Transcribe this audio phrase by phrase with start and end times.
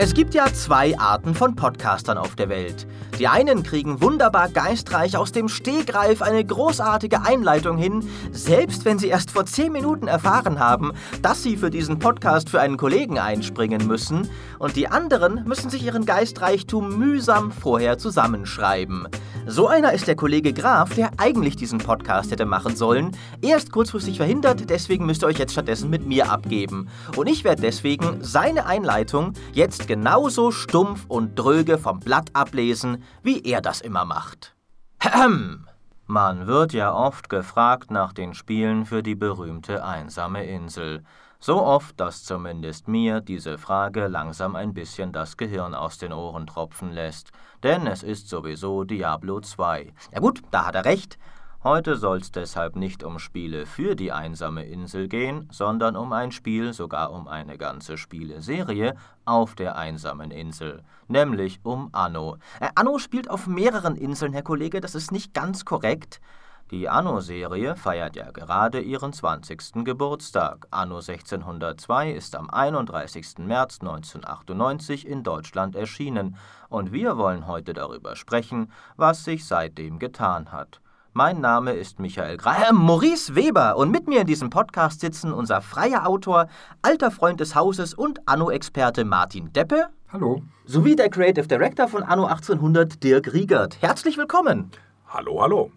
[0.00, 2.86] Es gibt ja zwei Arten von Podcastern auf der Welt.
[3.18, 9.08] Die einen kriegen wunderbar geistreich aus dem Stegreif eine großartige Einleitung hin, selbst wenn sie
[9.08, 13.88] erst vor 10 Minuten erfahren haben, dass sie für diesen Podcast für einen Kollegen einspringen
[13.88, 14.30] müssen,
[14.60, 19.08] und die anderen müssen sich ihren Geistreichtum mühsam vorher zusammenschreiben.
[19.46, 23.12] So einer ist der Kollege Graf, der eigentlich diesen Podcast hätte machen sollen.
[23.40, 26.88] Er ist kurzfristig verhindert, deswegen müsst ihr euch jetzt stattdessen mit mir abgeben.
[27.16, 33.42] Und ich werde deswegen seine Einleitung jetzt genauso stumpf und dröge vom Blatt ablesen, wie
[33.42, 34.54] er das immer macht.
[35.00, 35.68] Ahem.
[36.06, 41.04] Man wird ja oft gefragt nach den Spielen für die berühmte einsame Insel.
[41.38, 46.46] So oft, dass zumindest mir diese Frage langsam ein bisschen das Gehirn aus den Ohren
[46.46, 47.30] tropfen lässt.
[47.62, 49.92] Denn es ist sowieso Diablo 2.
[50.12, 51.18] Ja gut, da hat er recht.
[51.68, 56.72] Heute soll's deshalb nicht um Spiele für die einsame Insel gehen, sondern um ein Spiel,
[56.72, 58.94] sogar um eine ganze Spieleserie
[59.26, 62.38] auf der einsamen Insel, nämlich um Anno.
[62.60, 66.22] Äh, Anno spielt auf mehreren Inseln, Herr Kollege, das ist nicht ganz korrekt.
[66.70, 69.84] Die Anno-Serie feiert ja gerade ihren 20.
[69.84, 70.68] Geburtstag.
[70.70, 73.40] Anno 1602 ist am 31.
[73.40, 76.36] März 1998 in Deutschland erschienen
[76.70, 80.80] und wir wollen heute darüber sprechen, was sich seitdem getan hat.
[81.18, 85.32] Mein Name ist Michael Gra äh, Maurice Weber und mit mir in diesem Podcast sitzen
[85.32, 86.46] unser freier Autor,
[86.80, 89.88] alter Freund des Hauses und Anno-Experte Martin Deppe.
[90.12, 90.42] Hallo.
[90.64, 93.82] Sowie der Creative Director von Anno 1800, Dirk Riegert.
[93.82, 94.70] Herzlich willkommen.
[95.08, 95.72] Hallo, hallo.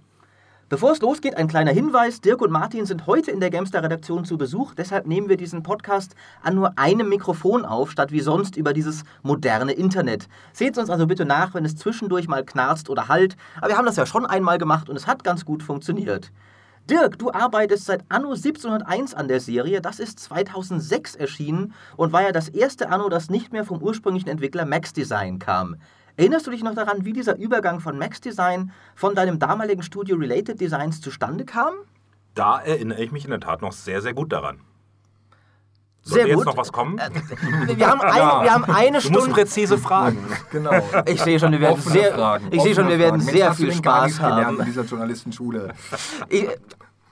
[0.72, 2.22] Bevor es losgeht, ein kleiner Hinweis.
[2.22, 4.74] Dirk und Martin sind heute in der Gamestar-Redaktion zu Besuch.
[4.74, 9.04] Deshalb nehmen wir diesen Podcast an nur einem Mikrofon auf, statt wie sonst über dieses
[9.22, 10.30] moderne Internet.
[10.54, 13.36] Seht uns also bitte nach, wenn es zwischendurch mal knarzt oder halt.
[13.58, 16.32] Aber wir haben das ja schon einmal gemacht und es hat ganz gut funktioniert.
[16.90, 19.82] Dirk, du arbeitest seit Anno 1701 an der Serie.
[19.82, 24.30] Das ist 2006 erschienen und war ja das erste Anno, das nicht mehr vom ursprünglichen
[24.30, 25.76] Entwickler Max Design kam.
[26.22, 30.18] Erinnerst du dich noch daran, wie dieser Übergang von Max Design von deinem damaligen Studio
[30.18, 31.74] Related Designs zustande kam?
[32.36, 34.60] Da erinnere ich mich in der Tat noch sehr, sehr gut daran.
[36.04, 36.46] Soll jetzt gut.
[36.46, 37.00] noch was kommen?
[37.00, 37.10] Äh,
[37.76, 39.32] wir, haben ein, wir haben eine Du musst Stunde.
[39.32, 40.20] präzise fragen.
[40.52, 40.72] Genau.
[41.08, 43.36] Ich sehe schon, wir werden Offene sehr, Fragen, ich sehe schon, wir werden Fragen.
[43.38, 44.60] sehr Mensch, du viel Spaß haben.
[44.60, 45.74] in dieser Journalistenschule.
[46.30, 46.48] Ich,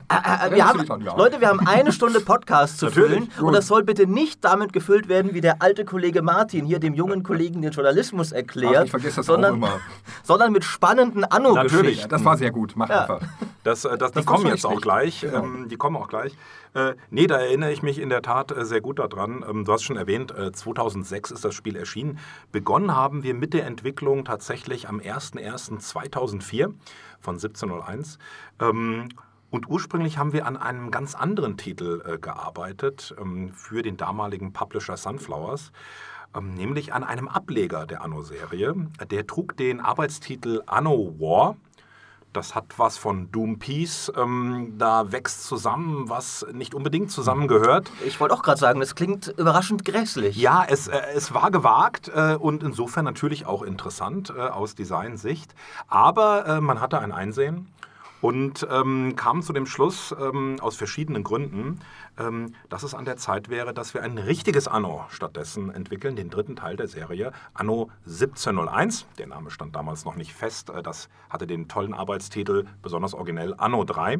[0.10, 0.86] äh, äh, wir haben.
[1.18, 3.10] Leute, wir haben eine Stunde Podcast zu Natürlich.
[3.12, 6.80] füllen und das soll bitte nicht damit gefüllt werden, wie der alte Kollege Martin hier
[6.80, 9.80] dem jungen Kollegen den Journalismus erklärt, Ach, ich vergesse das sondern, auch immer.
[10.24, 11.36] sondern mit spannenden Natürlich.
[11.56, 12.02] Anno-Geschichten.
[12.02, 12.74] Ja, das war sehr gut.
[12.76, 13.02] Mach Ja.
[13.02, 13.22] einfach.
[13.66, 15.20] Das, äh, das, die Das kommen jetzt auch gleich.
[15.20, 15.44] Genau.
[15.44, 16.34] Ähm, die kommen auch gleich.
[16.74, 19.44] Äh, nee, da erinnere ich mich in der Tat äh, sehr gut daran.
[19.48, 22.20] Ähm, du hast schon erwähnt, äh, 2006 ist das Spiel erschienen.
[22.54, 26.74] Begonnen haben wir mit der Entwicklung tatsächlich am 01.01.2004
[27.20, 28.18] von 1701.
[28.62, 29.10] Ähm,
[29.52, 34.54] und ursprünglich haben wir an einem ganz anderen Titel äh, gearbeitet ähm, für den damaligen
[34.54, 35.72] Publisher Sunflowers,
[36.36, 38.76] ähm, nämlich an einem Ableger der Anno-Serie.
[39.10, 41.56] Der trug den Arbeitstitel Anno War.
[42.32, 44.12] Das hat was von Doom Peace.
[44.16, 47.92] Ähm, da wächst zusammen, was nicht unbedingt zusammengehört.
[48.06, 50.38] Ich wollte auch gerade sagen, das klingt überraschend grässlich.
[50.38, 55.56] Ja, es, äh, es war gewagt äh, und insofern natürlich auch interessant äh, aus Designsicht.
[55.88, 57.68] Aber äh, man hatte ein Einsehen
[58.22, 61.80] und ähm, kam zu dem Schluss ähm, aus verschiedenen Gründen,
[62.18, 66.30] ähm, dass es an der Zeit wäre, dass wir ein richtiges Anno stattdessen entwickeln, den
[66.30, 69.06] dritten Teil der Serie, Anno 1701.
[69.18, 70.70] Der Name stand damals noch nicht fest.
[70.70, 74.20] Äh, das hatte den tollen Arbeitstitel, besonders originell, Anno 3.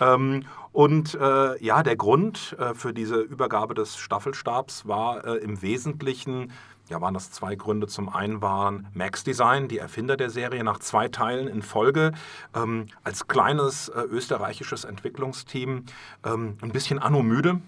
[0.00, 5.62] Ähm, und äh, ja, der Grund äh, für diese Übergabe des Staffelstabs war äh, im
[5.62, 6.50] Wesentlichen
[6.88, 7.86] ja, waren das zwei Gründe.
[7.86, 12.12] Zum einen waren Max Design, die Erfinder der Serie, nach zwei Teilen in Folge
[12.54, 15.84] ähm, als kleines äh, österreichisches Entwicklungsteam
[16.24, 17.60] ähm, ein bisschen anno-müde.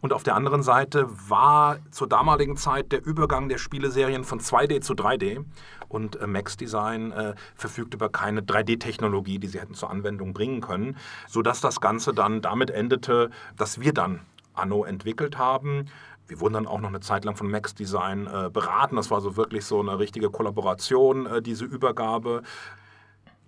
[0.00, 4.82] Und auf der anderen Seite war zur damaligen Zeit der Übergang der Spieleserien von 2D
[4.82, 5.44] zu 3D.
[5.88, 10.60] Und äh, Max Design äh, verfügt über keine 3D-Technologie, die sie hätten zur Anwendung bringen
[10.60, 14.20] können, sodass das Ganze dann damit endete, dass wir dann
[14.54, 15.86] Anno entwickelt haben.
[16.26, 18.96] Wir wurden dann auch noch eine Zeit lang von Max Design äh, beraten.
[18.96, 22.42] Das war so wirklich so eine richtige Kollaboration, äh, diese Übergabe.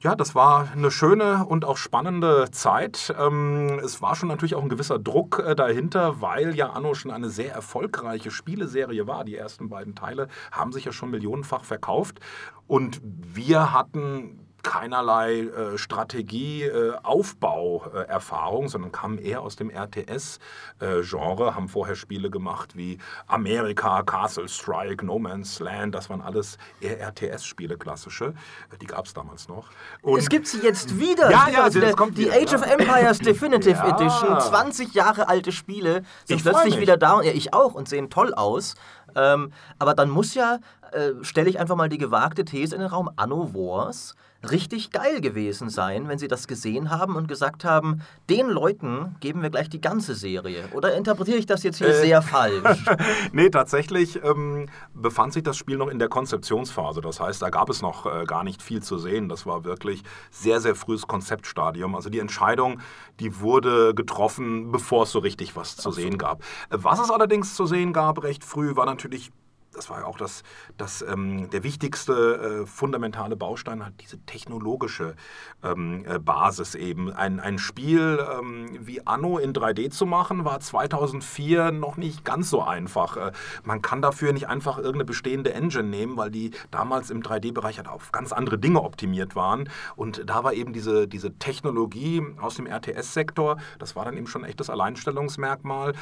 [0.00, 3.14] Ja, das war eine schöne und auch spannende Zeit.
[3.18, 7.10] Ähm, es war schon natürlich auch ein gewisser Druck äh, dahinter, weil ja Anno schon
[7.10, 9.24] eine sehr erfolgreiche Spieleserie war.
[9.24, 12.20] Die ersten beiden Teile haben sich ja schon millionenfach verkauft.
[12.66, 21.94] Und wir hatten keinerlei äh, Strategie-Aufbau-Erfahrung, äh, sondern kamen eher aus dem RTS-Genre, haben vorher
[21.94, 22.98] Spiele gemacht wie
[23.28, 28.34] Amerika, Castle Strike, No Man's Land, das waren alles eher RTS-Spiele, klassische.
[28.72, 29.68] Äh, die gab es damals noch.
[30.02, 31.30] Und es gibt sie jetzt wieder.
[31.30, 32.58] Ja, ja, also der, kommt die wieder, Age ja.
[32.58, 33.96] of Empires Definitive Ja.
[33.96, 36.80] Edition, 20 Jahre alte Spiele, sind Ich plötzlich mich.
[36.80, 37.22] wieder da.
[37.22, 38.74] Ja, ich auch und sehen toll aus.
[39.14, 40.58] Ähm, aber dann muss ja,
[40.90, 44.16] äh, stelle ich einfach mal die gewagte These in den Raum, Anno Wars
[44.50, 49.42] richtig geil gewesen sein, wenn sie das gesehen haben und gesagt haben, den Leuten geben
[49.42, 50.64] wir gleich die ganze Serie.
[50.72, 52.00] Oder interpretiere ich das jetzt hier Äh.
[52.00, 52.84] sehr falsch?
[53.32, 57.00] Nee, tatsächlich ähm, befand sich das Spiel noch in der Konzeptionsphase.
[57.00, 59.28] Das heißt, da gab es noch äh, gar nicht viel zu sehen.
[59.28, 61.94] Das war wirklich sehr, sehr frühes Konzeptstadium.
[61.94, 62.80] Also die Entscheidung,
[63.20, 66.42] die wurde getroffen, bevor es so richtig was zu sehen gab.
[66.70, 69.30] Äh, Was es allerdings zu sehen gab recht früh, war natürlich
[69.76, 70.42] das war ja auch das,
[70.76, 75.14] das, ähm, der wichtigste äh, fundamentale Baustein, halt diese technologische
[75.62, 77.12] ähm, äh, Basis eben.
[77.12, 82.50] Ein, ein Spiel ähm, wie Anno in 3D zu machen, war 2004 noch nicht ganz
[82.50, 83.16] so einfach.
[83.16, 83.32] Äh,
[83.64, 87.88] man kann dafür nicht einfach irgendeine bestehende Engine nehmen, weil die damals im 3D-Bereich halt
[87.88, 89.68] auf ganz andere Dinge optimiert waren.
[89.94, 94.42] Und da war eben diese, diese Technologie aus dem RTS-Sektor, das war dann eben schon
[94.42, 95.92] ein echtes Alleinstellungsmerkmal,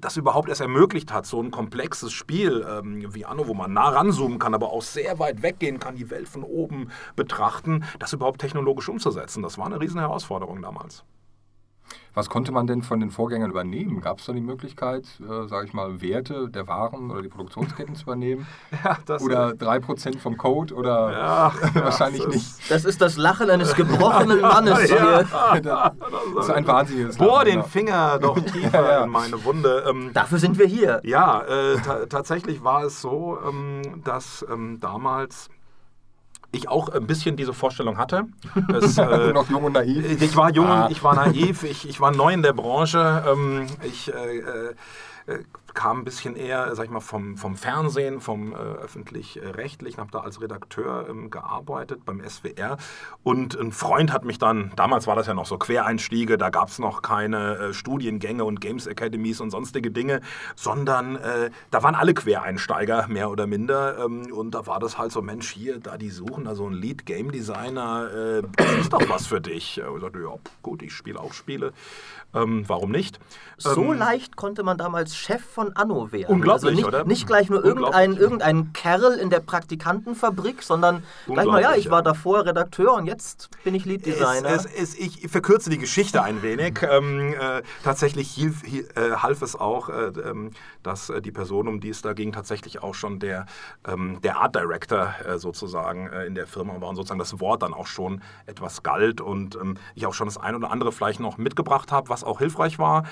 [0.00, 3.88] das überhaupt erst ermöglicht hat, so ein komplexes Spiel ähm, wie Anno, wo man nah
[3.88, 8.40] ranzoomen kann, aber auch sehr weit weggehen kann, die Welt von oben betrachten, das überhaupt
[8.40, 9.42] technologisch umzusetzen.
[9.42, 11.04] Das war eine riesen Herausforderung damals.
[12.14, 14.00] Was konnte man denn von den Vorgängern übernehmen?
[14.00, 17.94] Gab es da die Möglichkeit, äh, sage ich mal, Werte der Waren oder die Produktionsketten
[17.94, 18.46] zu übernehmen?
[18.84, 20.74] Ja, das Oder 3% vom Code?
[20.74, 22.70] Oder Ja, wahrscheinlich das nicht.
[22.70, 25.26] Das ist das Lachen eines gebrochenen Mannes hier.
[25.62, 27.62] Das ist ein wahnsinniges Bohr Lachen, den ja.
[27.62, 29.04] Finger doch tiefer Ja, ja.
[29.04, 29.84] in meine Wunde.
[29.88, 31.00] Ähm, Dafür sind wir hier.
[31.04, 35.48] Ja, äh, ta tatsächlich war es so, ähm, dass ähm, damals
[36.52, 38.24] ich auch ein bisschen diese Vorstellung hatte.
[38.74, 40.22] Es, äh, noch jung und naiv.
[40.22, 40.88] ich war jung, Ah.
[40.90, 43.24] ich war naiv, ich, ich war neu in der Branche.
[43.26, 44.74] Ähm, ich äh, äh,
[45.26, 45.38] äh,
[45.74, 50.20] kam ein bisschen eher, sag ich mal, vom, vom Fernsehen, vom äh, öffentlich-rechtlichen, habe da
[50.20, 52.76] als Redakteur ähm, gearbeitet beim SWR.
[53.22, 56.68] Und ein Freund hat mich dann, damals war das ja noch so Quereinstiege, da gab
[56.68, 60.20] es noch keine äh, Studiengänge und Games Academies und sonstige Dinge,
[60.56, 63.98] sondern äh, da waren alle Quereinsteiger, mehr oder minder.
[64.04, 66.74] Ähm, und da war das halt so, Mensch, hier, da die suchen da so einen
[66.74, 69.78] Lead-Game-Designer, äh, das ist doch was für dich.
[69.78, 71.72] Äh, Ich sagte, ja, gut, ich spiele auch Spiele.
[72.34, 73.20] Ähm, warum nicht?
[73.58, 76.34] So Ähm, leicht konnte man damals Chef von Anno werden.
[76.34, 77.04] Unglaublich, also nicht, oder?
[77.04, 82.02] Nicht gleich nur irgendein, irgendein Kerl in der Praktikantenfabrik, sondern gleich mal, ja, ich war
[82.02, 84.48] davor Redakteur und jetzt bin ich Lead Designer.
[84.50, 86.80] Es, es, es, ich verkürze die Geschichte ein wenig.
[86.82, 90.50] Ähm, äh, tatsächlich hilf, hi- äh, half es auch, äh, ähm,
[90.82, 93.46] dass äh, die Person, um die es da ging, tatsächlich auch schon der,
[93.86, 97.62] ähm, der Art Director äh, sozusagen äh, in der Firma war und sozusagen das Wort
[97.62, 101.20] dann auch schon etwas galt und ähm, ich auch schon das ein oder andere vielleicht
[101.20, 103.04] noch mitgebracht habe, was auch hilfreich war.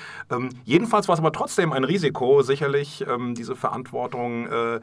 [0.64, 4.80] Jedenfalls war es aber trotzdem ein Risiko, sicherlich ähm, diese Verantwortung äh,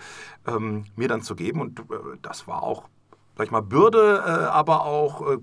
[0.47, 1.61] ähm, mir dann zu geben.
[1.61, 1.83] Und äh,
[2.21, 2.89] das war auch
[3.37, 5.37] sag ich mal, Bürde, äh, aber auch, äh,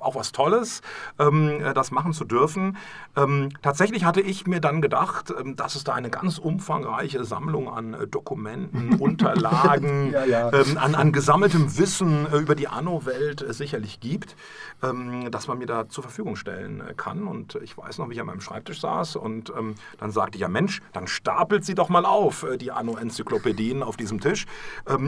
[0.00, 0.82] auch was Tolles,
[1.18, 2.76] ähm, äh, das machen zu dürfen.
[3.16, 7.68] Ähm, tatsächlich hatte ich mir dann gedacht, ähm, dass es da eine ganz umfangreiche Sammlung
[7.68, 10.52] an äh, Dokumenten, Unterlagen, Ja, ja.
[10.52, 14.36] Ähm, an, an gesammeltem Wissen äh, über die Anno-Welt sicherlich gibt,
[14.82, 17.26] ähm, dass man mir da zur Verfügung stellen kann.
[17.26, 20.42] Und ich weiß noch, wie ich an meinem Schreibtisch saß und ähm, dann sagte ich,
[20.42, 24.46] ja Mensch, dann stapelt sie doch mal auf, die Anno-Enzyklopädien auf diesem Tisch.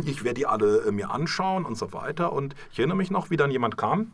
[0.05, 2.33] Ich werde die alle mir anschauen und so weiter.
[2.33, 4.13] Und ich erinnere mich noch, wie dann jemand kam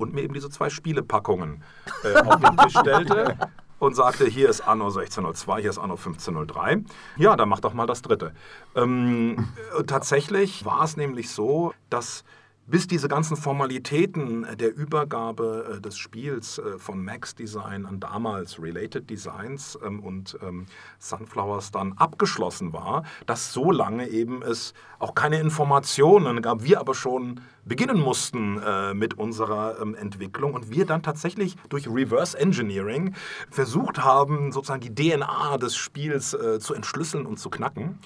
[0.00, 1.62] und mir eben diese zwei Spielepackungen
[2.04, 3.36] äh, auf den Tisch stellte
[3.78, 6.82] und sagte, hier ist Anno 1602, hier ist Anno 1503.
[7.16, 8.32] Ja, dann mach doch mal das dritte.
[8.74, 12.24] Ähm, äh, tatsächlich war es nämlich so, dass
[12.66, 18.60] bis diese ganzen Formalitäten der Übergabe äh, des Spiels äh, von Max Design an damals
[18.60, 20.66] Related Designs ähm, und ähm,
[20.98, 26.94] Sunflowers dann abgeschlossen war, dass so lange eben es auch keine Informationen gab, wir aber
[26.94, 33.14] schon beginnen mussten äh, mit unserer ähm, Entwicklung und wir dann tatsächlich durch Reverse Engineering
[33.50, 37.98] versucht haben, sozusagen die DNA des Spiels äh, zu entschlüsseln und zu knacken.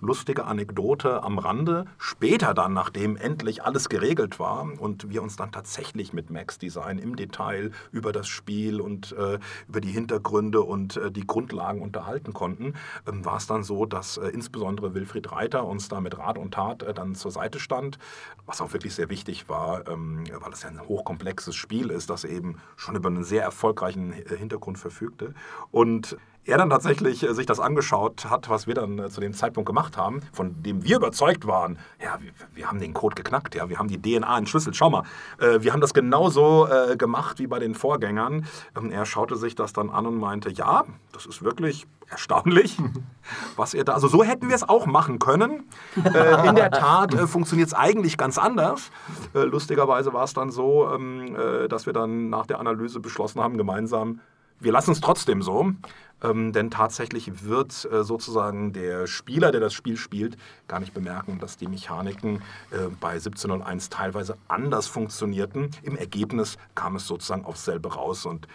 [0.00, 1.86] Lustige Anekdote am Rande.
[1.98, 6.98] Später dann, nachdem endlich alles geregelt war und wir uns dann tatsächlich mit Max Design
[6.98, 9.38] im Detail über das Spiel und äh,
[9.68, 12.74] über die Hintergründe und äh, die Grundlagen unterhalten konnten,
[13.06, 16.54] ähm, war es dann so, dass äh, insbesondere Wilfried Reiter uns da mit Rat und
[16.54, 17.98] Tat äh, dann zur Seite stand,
[18.46, 22.24] was auch wirklich sehr wichtig war, ähm, weil es ja ein hochkomplexes Spiel ist, das
[22.24, 25.34] eben schon über einen sehr erfolgreichen äh, Hintergrund verfügte.
[25.70, 26.16] Und
[26.48, 29.66] er dann tatsächlich äh, sich das angeschaut hat, was wir dann äh, zu dem Zeitpunkt
[29.66, 33.68] gemacht haben, von dem wir überzeugt waren, ja, wir, wir haben den Code geknackt, ja,
[33.68, 34.74] wir haben die DNA entschlüsselt.
[34.74, 35.02] Schau mal,
[35.38, 38.46] äh, wir haben das genauso äh, gemacht wie bei den Vorgängern.
[38.76, 42.78] Ähm, er schaute sich das dann an und meinte, ja, das ist wirklich erstaunlich,
[43.56, 43.92] was er da.
[43.92, 45.68] Also so hätten wir es auch machen können.
[46.02, 48.90] Äh, in der Tat äh, funktioniert es eigentlich ganz anders.
[49.34, 53.58] Lustigerweise war es dann so, ähm, äh, dass wir dann nach der Analyse beschlossen haben,
[53.58, 54.20] gemeinsam,
[54.60, 55.72] wir lassen es trotzdem so.
[56.20, 60.36] Ähm, denn tatsächlich wird äh, sozusagen der Spieler, der das Spiel spielt,
[60.66, 65.70] gar nicht bemerken, dass die Mechaniken äh, bei 1701 teilweise anders funktionierten.
[65.82, 68.48] Im Ergebnis kam es sozusagen aufs selbe raus und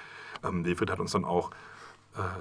[0.43, 1.51] ähm, Wilfried hat uns dann auch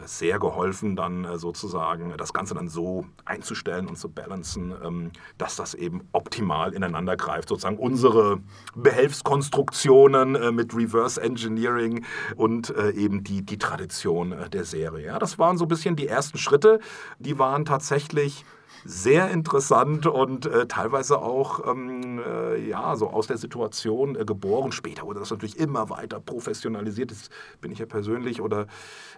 [0.05, 5.57] sehr geholfen, dann äh, sozusagen das Ganze dann so einzustellen und zu balancen, ähm, dass
[5.57, 7.49] das eben optimal ineinander greift.
[7.49, 8.41] Sozusagen unsere
[8.75, 12.05] Behelfskonstruktionen äh, mit Reverse Engineering
[12.37, 15.07] und eben die, die Tradition der Serie.
[15.07, 16.81] Ja, das waren so ein bisschen die ersten Schritte.
[17.19, 18.45] Die waren tatsächlich
[18.85, 24.73] sehr interessant und äh, teilweise auch ähm, äh, ja, so aus der Situation äh, geboren.
[24.73, 27.11] Später wurde das natürlich immer weiter professionalisiert.
[27.11, 28.67] Das bin ich ja persönlich oder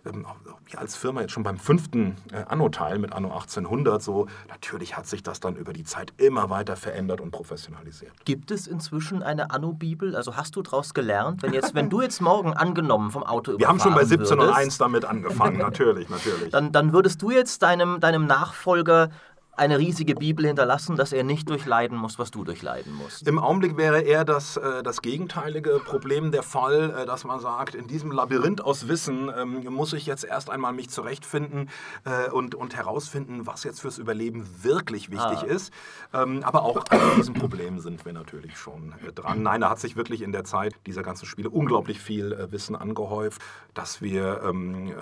[0.05, 0.27] ähm,
[0.71, 4.27] ja, als Firma jetzt schon beim fünften äh, Anno-Teil mit Anno 1800 so.
[4.49, 8.13] Natürlich hat sich das dann über die Zeit immer weiter verändert und professionalisiert.
[8.25, 10.15] Gibt es inzwischen eine Anno-Bibel?
[10.15, 11.43] Also hast du daraus gelernt?
[11.43, 15.05] Wenn, jetzt, wenn du jetzt morgen angenommen vom Auto Wir haben schon bei 1701 damit
[15.05, 16.51] angefangen, natürlich, natürlich.
[16.51, 19.11] Dann, dann würdest du jetzt deinem, deinem Nachfolger
[19.57, 23.27] eine riesige Bibel hinterlassen, dass er nicht durchleiden muss, was du durchleiden musst.
[23.29, 27.75] Im Augenblick wäre eher das, äh, das gegenteilige Problem der Fall, äh, dass man sagt,
[27.75, 31.71] in diesem Labyrinth aus Wissen ähm, muss ich jetzt erst einmal mich zurechtfinden
[32.05, 35.47] äh, und, und herausfinden, was jetzt fürs Überleben wirklich wichtig ah.
[35.47, 35.73] ist.
[36.13, 39.43] Ähm, aber auch an diesem Problem sind wir natürlich schon dran.
[39.43, 43.41] Nein, da hat sich wirklich in der Zeit dieser ganzen Spiele unglaublich viel Wissen angehäuft,
[43.75, 44.93] dass wir ähm, äh,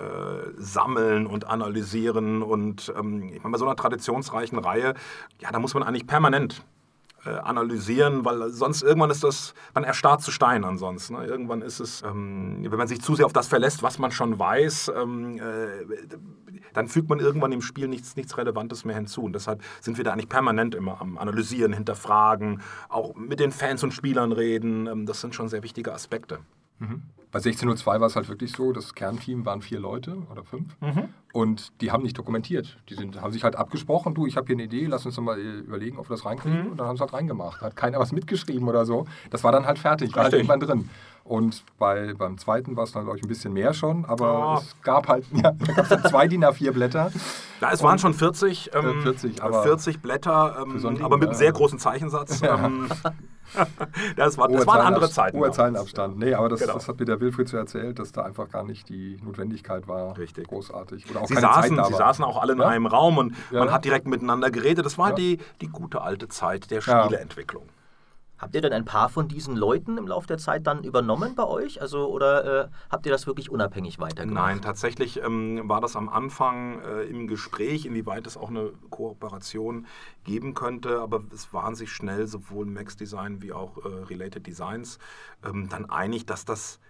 [0.57, 4.93] sammeln und analysieren und ähm, ich meine, bei so einer Traditionsreihe umfangreichen Reihe,
[5.39, 6.63] ja, da muss man eigentlich permanent
[7.25, 11.15] äh, analysieren, weil sonst irgendwann ist das, man erstarrt zu Stein ansonsten.
[11.15, 11.25] Ne?
[11.25, 14.37] Irgendwann ist es, ähm, wenn man sich zu sehr auf das verlässt, was man schon
[14.37, 15.85] weiß, ähm, äh,
[16.73, 19.23] dann fügt man irgendwann im Spiel nichts, nichts Relevantes mehr hinzu.
[19.23, 23.83] Und deshalb sind wir da eigentlich permanent immer am Analysieren, Hinterfragen, auch mit den Fans
[23.83, 24.87] und Spielern reden.
[24.87, 26.39] Ähm, das sind schon sehr wichtige Aspekte.
[26.79, 27.03] Mhm.
[27.33, 31.09] Bei 16.02 war es halt wirklich so, das Kernteam waren vier Leute oder fünf mhm.
[31.33, 32.77] und die haben nicht dokumentiert.
[32.89, 35.39] Die sind, haben sich halt abgesprochen, du, ich habe hier eine Idee, lass uns mal
[35.39, 36.65] überlegen, ob wir das reinkriegen.
[36.65, 36.71] Mhm.
[36.71, 37.61] Und dann haben sie halt reingemacht.
[37.61, 39.07] Hat keiner was mitgeschrieben oder so.
[39.31, 40.89] Das war dann halt fertig, war halt irgendwann drin.
[41.23, 44.59] Und bei, beim zweiten war es dann, glaube ich, ein bisschen mehr schon, aber oh.
[44.59, 45.53] es gab halt, ja,
[46.07, 47.11] zwei DIN A4 Blätter.
[47.61, 51.51] Ja, es waren schon 40, ähm, 40, aber 40 Blätter, ähm, aber mit einem sehr
[51.51, 52.41] großen Zeichensatz.
[52.53, 52.87] Ähm,
[54.15, 55.37] das, war, das waren andere Zeiten.
[55.37, 56.17] Hoher Zeilenabstand.
[56.17, 56.73] Nee, aber das, genau.
[56.73, 60.17] das, hat mir der Wilfried so erzählt, dass da einfach gar nicht die Notwendigkeit war.
[60.17, 60.47] Richtig.
[60.47, 61.09] Großartig.
[61.09, 62.67] Oder auch sie, saßen, sie saßen auch alle in ja?
[62.67, 63.59] einem Raum und ja.
[63.59, 64.85] man hat direkt miteinander geredet.
[64.85, 65.15] Das war ja.
[65.15, 67.63] die, die gute alte Zeit der Spieleentwicklung.
[68.43, 71.45] Habt ihr denn ein paar von diesen Leuten im Laufe der Zeit dann übernommen bei
[71.45, 71.81] euch?
[71.81, 74.47] Also, oder äh, habt ihr das wirklich unabhängig weitergemacht?
[74.47, 79.87] Nein, tatsächlich ähm, war das am Anfang äh, im Gespräch, inwieweit es auch eine Kooperation
[80.25, 84.99] geben könnte, aber es waren sich schnell sowohl Max Design wie auch äh, Related Designs
[85.45, 86.81] ähm, dann einig, dass das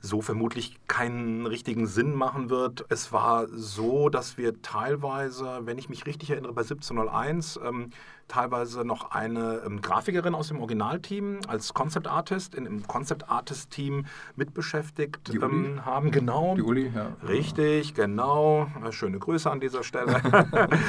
[0.00, 2.84] so vermutlich keinen richtigen Sinn machen wird.
[2.88, 7.90] Es war so, dass wir teilweise, wenn ich mich richtig erinnere, bei 1701 ähm,
[8.28, 13.70] teilweise noch eine ähm, Grafikerin aus dem Originalteam als Concept Artist in, im Concept Artist
[13.70, 16.10] Team mitbeschäftigt ähm, haben.
[16.10, 16.54] Genau.
[16.54, 17.16] Die Uli, ja.
[17.26, 18.68] Richtig, genau.
[18.84, 20.20] Äh, schöne Grüße an dieser Stelle.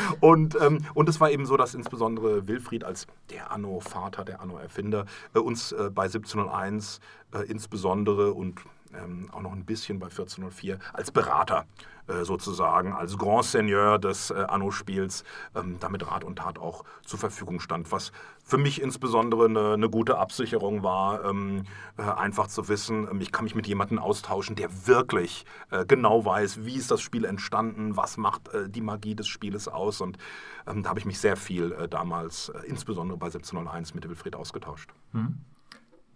[0.20, 5.06] und, ähm, und es war eben so, dass insbesondere Wilfried als der Anno-Vater, der Anno-Erfinder,
[5.34, 7.00] äh, uns äh, bei 1701
[7.34, 8.60] äh, insbesondere und
[8.94, 11.66] ähm, auch noch ein bisschen bei 1404 als Berater
[12.10, 15.24] äh, sozusagen, als Grand Seigneur des äh, Anno-Spiels,
[15.56, 18.12] ähm, damit Rat und Tat auch zur Verfügung stand, was
[18.44, 21.66] für mich insbesondere eine, eine gute Absicherung war, ähm,
[21.98, 26.26] äh, einfach zu wissen, ähm, ich kann mich mit jemandem austauschen, der wirklich äh, genau
[26.26, 30.18] weiß, wie ist das Spiel entstanden, was macht äh, die Magie des Spieles aus und
[30.66, 34.90] ähm, da habe ich mich sehr viel äh, damals, insbesondere bei 1701 mit Wilfried ausgetauscht.
[35.12, 35.38] Mhm.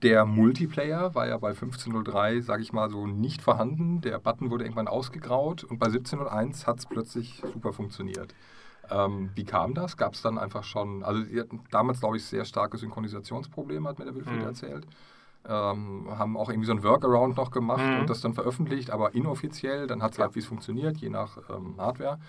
[0.03, 4.01] Der Multiplayer war ja bei 15.03, sage ich mal so, nicht vorhanden.
[4.01, 8.35] Der Button wurde irgendwann ausgegraut und bei 17.01 hat es plötzlich super funktioniert.
[8.91, 9.95] Ähm, wie kam das?
[9.95, 13.97] Gab es dann einfach schon, also sie hatten damals, glaube ich, sehr starke Synchronisationsprobleme, hat
[13.97, 14.45] mir der Wilfried mhm.
[14.45, 14.85] erzählt.
[15.45, 18.01] Ähm, haben auch irgendwie so ein Workaround noch gemacht mhm.
[18.01, 19.87] und das dann veröffentlicht, aber inoffiziell.
[19.87, 20.25] Dann hat es ja.
[20.25, 22.19] halt, wie es funktioniert, je nach ähm, Hardware.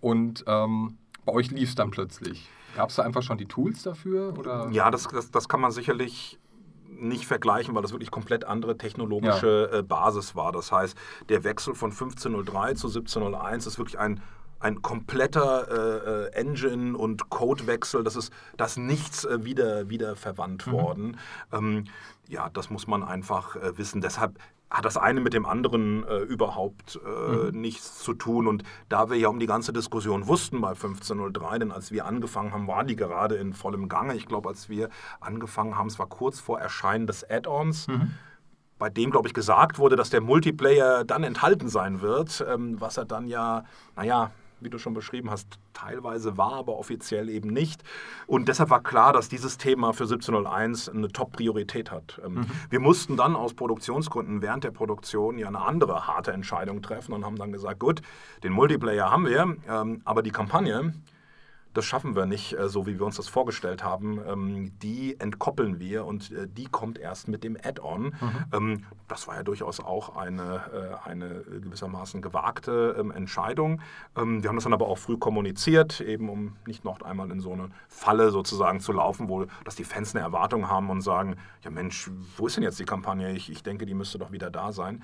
[0.00, 2.48] Und ähm, bei euch lief es dann plötzlich.
[2.74, 4.38] Gab es da einfach schon die Tools dafür?
[4.38, 4.68] Oder?
[4.70, 6.38] Ja, das, das, das kann man sicherlich
[6.98, 9.78] nicht vergleichen, weil das wirklich komplett andere technologische ja.
[9.78, 10.52] äh, Basis war.
[10.52, 10.96] Das heißt,
[11.28, 14.20] der Wechsel von 1503 zu 1701 ist wirklich ein
[14.60, 20.66] ein kompletter äh, äh, Engine- und Codewechsel, das ist das nichts äh, wieder, wieder verwandt
[20.66, 20.72] mhm.
[20.72, 21.16] worden.
[21.52, 21.84] Ähm,
[22.28, 24.00] ja, das muss man einfach äh, wissen.
[24.00, 24.38] Deshalb
[24.70, 27.60] hat das eine mit dem anderen äh, überhaupt äh, mhm.
[27.60, 28.46] nichts zu tun.
[28.46, 32.52] Und da wir ja um die ganze Diskussion wussten bei 1503, denn als wir angefangen
[32.52, 34.14] haben, war die gerade in vollem Gange.
[34.14, 37.88] Ich glaube, als wir angefangen haben, es war kurz vor Erscheinen des Add-ons.
[37.88, 38.12] Mhm.
[38.78, 42.96] Bei dem, glaube ich, gesagt wurde, dass der Multiplayer dann enthalten sein wird, ähm, was
[42.96, 43.64] er dann ja,
[43.96, 47.82] naja, wie du schon beschrieben hast, teilweise war, aber offiziell eben nicht.
[48.26, 52.20] Und deshalb war klar, dass dieses Thema für 1701 eine Top-Priorität hat.
[52.24, 52.46] Ähm, mhm.
[52.70, 57.24] Wir mussten dann aus Produktionsgründen während der Produktion ja eine andere harte Entscheidung treffen und
[57.24, 58.02] haben dann gesagt, gut,
[58.42, 60.92] den Multiplayer haben wir, ähm, aber die Kampagne,
[61.78, 64.20] das schaffen wir nicht äh, so, wie wir uns das vorgestellt haben.
[64.26, 68.02] Ähm, die entkoppeln wir und äh, die kommt erst mit dem Add-on.
[68.02, 68.44] Mhm.
[68.52, 73.80] Ähm, das war ja durchaus auch eine, äh, eine gewissermaßen gewagte ähm, Entscheidung.
[74.14, 77.52] Wir haben das dann aber auch früh kommuniziert, eben um nicht noch einmal in so
[77.52, 81.70] eine Falle sozusagen zu laufen, wo dass die Fans eine Erwartung haben und sagen, ja
[81.70, 83.32] Mensch, wo ist denn jetzt die Kampagne?
[83.32, 85.02] Ich, ich denke, die müsste doch wieder da sein.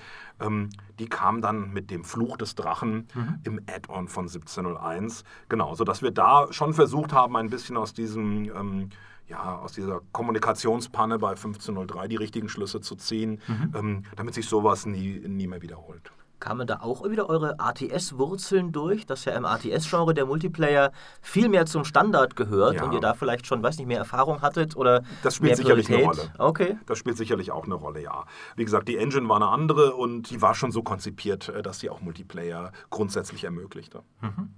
[0.98, 3.38] Die kam dann mit dem Fluch des Drachen mhm.
[3.44, 5.24] im Add-on von 1701.
[5.48, 8.90] Genau, sodass wir da schon versucht haben, ein bisschen aus diesem ähm,
[9.28, 13.74] ja, aus dieser Kommunikationspanne bei 1503 die richtigen Schlüsse zu ziehen, mhm.
[13.74, 16.12] ähm, damit sich sowas nie, nie mehr wiederholt.
[16.40, 20.92] Kamen da auch wieder eure ATS-Wurzeln durch, dass ja im ATS-Genre der Multiplayer
[21.22, 22.84] viel mehr zum Standard gehört ja.
[22.84, 26.04] und ihr da vielleicht schon, weiß nicht, mehr Erfahrung hattet oder Das spielt sicherlich eine
[26.04, 26.32] Rolle.
[26.36, 26.76] Okay.
[26.84, 28.26] Das spielt sicherlich auch eine Rolle, ja.
[28.56, 31.80] Wie gesagt, die Engine war eine andere und die war schon so konzipiert, äh, dass
[31.80, 34.02] sie auch Multiplayer grundsätzlich ermöglichte.
[34.20, 34.50] Mhm.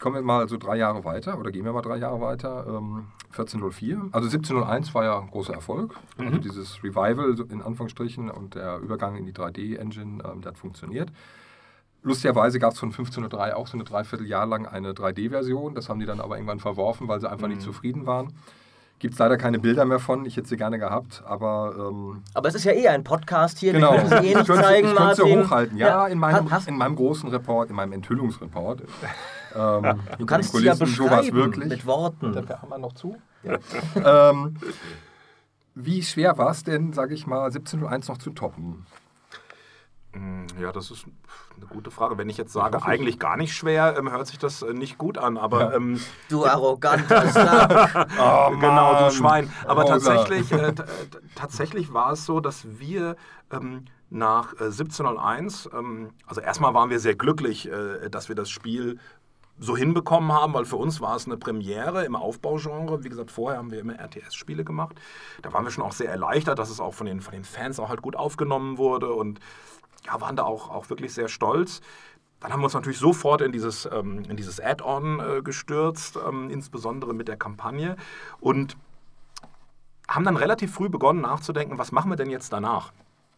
[0.00, 2.66] Kommen wir mal so drei Jahre weiter oder gehen wir mal drei Jahre weiter.
[2.68, 5.94] Ähm, 1404, also 1701 war ja ein großer Erfolg.
[6.16, 6.36] Also mhm.
[6.36, 11.10] Also dieses Revival in Anführungsstrichen und der Übergang in die 3D-Engine, ähm, der hat funktioniert.
[12.02, 15.74] Lustigerweise gab es von 1503 auch so eine Dreivierteljahr lang eine 3D-Version.
[15.74, 17.54] Das haben die dann aber irgendwann verworfen, weil sie einfach mhm.
[17.54, 18.32] nicht zufrieden waren.
[18.98, 20.24] Gibt es leider keine Bilder mehr von.
[20.24, 21.74] Ich hätte sie gerne gehabt, aber.
[21.76, 23.72] Ähm, aber es ist ja eh ein Podcast hier.
[23.72, 23.92] Genau.
[23.92, 25.76] Wir können sie eh nicht zeigen, ich könnte sie hochhalten.
[25.76, 28.82] Ja, ja, in, meinem, in meinem großen Report, in meinem Enthüllungsreport.
[29.56, 32.32] Ähm, du kannst es ja beschreiben mit Worten.
[32.32, 33.16] Da haben wir noch zu.
[33.42, 33.58] Ja.
[34.30, 34.56] ähm,
[35.74, 38.86] wie schwer war es denn, sage ich mal, 1701 noch zu toppen?
[40.12, 41.04] Hm, ja, das ist
[41.56, 42.16] eine gute Frage.
[42.16, 45.18] Wenn ich jetzt sage, eigentlich gar nicht schwer, ähm, hört sich das äh, nicht gut
[45.18, 45.36] an.
[45.36, 48.08] Aber ähm, du arroganter Sack.
[48.18, 49.50] oh, genau, du Schwein.
[49.66, 50.72] Aber oh, tatsächlich, äh,
[51.34, 53.16] tatsächlich war es so, dass wir
[53.50, 58.48] ähm, nach äh, 1701, ähm, also erstmal waren wir sehr glücklich, äh, dass wir das
[58.48, 58.98] Spiel
[59.58, 63.04] so hinbekommen haben, weil für uns war es eine Premiere im Aufbaugenre.
[63.04, 64.96] Wie gesagt, vorher haben wir immer RTS-Spiele gemacht.
[65.42, 67.80] Da waren wir schon auch sehr erleichtert, dass es auch von den, von den Fans
[67.80, 69.40] auch halt gut aufgenommen wurde und
[70.04, 71.80] ja, waren da auch, auch wirklich sehr stolz.
[72.40, 77.14] Dann haben wir uns natürlich sofort in dieses, ähm, dieses Add-on äh, gestürzt, ähm, insbesondere
[77.14, 77.96] mit der Kampagne
[78.40, 78.76] und
[80.06, 82.92] haben dann relativ früh begonnen nachzudenken, was machen wir denn jetzt danach?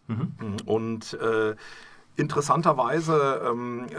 [0.08, 0.56] Mhm.
[0.66, 1.54] Und äh,
[2.18, 3.94] interessanterweise ähm, äh,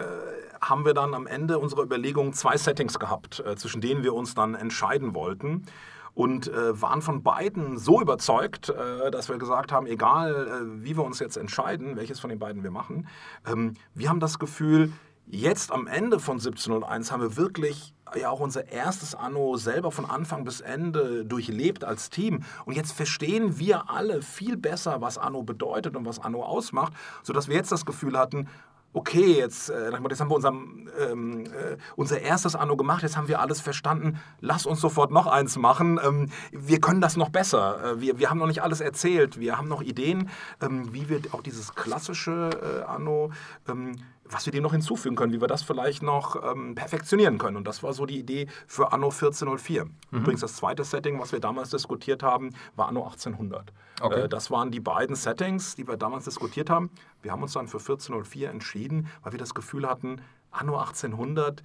[0.62, 4.36] haben wir dann am Ende unserer Überlegungen zwei Settings gehabt, äh, zwischen denen wir uns
[4.36, 5.66] dann entscheiden wollten.
[6.14, 10.98] Und äh, waren von beiden so überzeugt, äh, dass wir gesagt haben, egal äh, wie
[10.98, 13.08] wir uns jetzt entscheiden, welches von den beiden wir machen,
[13.48, 14.92] ähm, wir haben das Gefühl,
[15.28, 20.10] jetzt am Ende von 1701 haben wir wirklich ja auch unser erstes Anno selber von
[20.10, 22.44] Anfang bis Ende durchlebt als Team.
[22.66, 26.94] Und jetzt verstehen wir alle viel besser, was Anno bedeutet und was Anno ausmacht,
[27.24, 28.48] sodass wir jetzt das Gefühl hatten,
[28.94, 33.28] okay, jetzt, äh, jetzt haben wir unser, ähm, äh, unser erstes Anno gemacht, jetzt haben
[33.28, 36.00] wir alles verstanden, lass uns sofort noch eins machen.
[36.04, 37.84] Ähm, wir können das noch besser.
[37.84, 39.40] Äh, wir, wir haben noch nicht alles erzählt.
[39.40, 40.30] Wir haben noch Ideen,
[40.62, 43.32] ähm, wie wir auch dieses klassische äh, Anno
[43.68, 43.96] ähm,
[44.30, 47.58] was wir dem noch hinzufügen können, wie wir das vielleicht noch ähm, perfektionieren können.
[47.58, 49.86] Und das war so die Idee für Anno 1404.
[49.86, 49.92] Mhm.
[50.12, 53.74] Übrigens das zweite Setting, was wir damals diskutiert haben, war Anno 1800.
[54.02, 54.22] Okay.
[54.22, 56.92] Äh, das waren die beiden Settings, die wir damals diskutiert haben.
[57.22, 61.64] Wir haben uns dann für 1404 entschieden, weil wir das Gefühl hatten, Anno 1800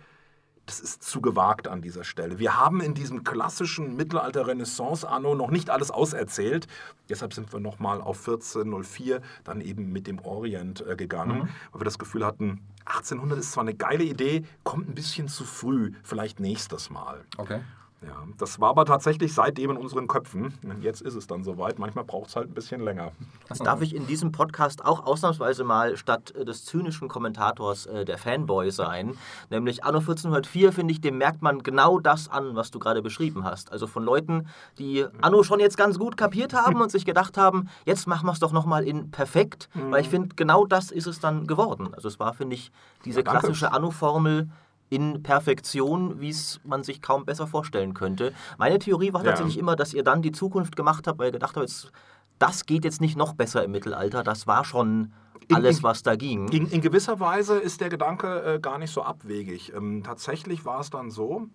[0.66, 2.38] das ist zu gewagt an dieser Stelle.
[2.38, 6.66] Wir haben in diesem klassischen Mittelalter-Renaissance-Anno noch nicht alles auserzählt.
[7.09, 11.48] Deshalb sind wir nochmal auf 1404 dann eben mit dem Orient äh, gegangen, mhm.
[11.72, 15.44] weil wir das Gefühl hatten, 1800 ist zwar eine geile Idee, kommt ein bisschen zu
[15.44, 17.24] früh, vielleicht nächstes Mal.
[17.37, 17.61] Okay.
[18.06, 20.52] Ja, das war aber tatsächlich seitdem in unseren Köpfen.
[20.80, 21.78] Jetzt ist es dann soweit.
[21.78, 23.12] Manchmal braucht es halt ein bisschen länger.
[23.48, 28.04] Das darf ich in diesem Podcast auch ausnahmsweise mal statt äh, des zynischen Kommentators äh,
[28.04, 29.16] der Fanboy sein.
[29.48, 33.44] Nämlich Anno 1404, finde ich, dem merkt man genau das an, was du gerade beschrieben
[33.44, 33.72] hast.
[33.72, 37.68] Also von Leuten, die Anno schon jetzt ganz gut kapiert haben und sich gedacht haben,
[37.86, 39.68] jetzt machen wir es doch nochmal in perfekt.
[39.74, 41.94] Weil ich finde, genau das ist es dann geworden.
[41.94, 42.70] Also es war, finde ich,
[43.04, 44.48] diese Ja, klassische Anno-Formel
[44.90, 48.33] in Perfektion, wie es man sich kaum besser vorstellen könnte.
[48.59, 49.31] Meine Theorie war Ja.
[49.31, 51.90] tatsächlich immer, dass ihr dann die Zukunft gemacht habt, weil ihr gedacht habt, jetzt,
[52.38, 54.23] das geht jetzt nicht noch besser im Mittelalter.
[54.23, 55.12] Das war schon
[55.49, 56.49] In- alles, in- was da ging.
[56.49, 59.73] In, in gewisser Weise ist der Gedanke äh, gar nicht so abwegig.
[59.75, 61.49] Ähm, tatsächlich war es dann so,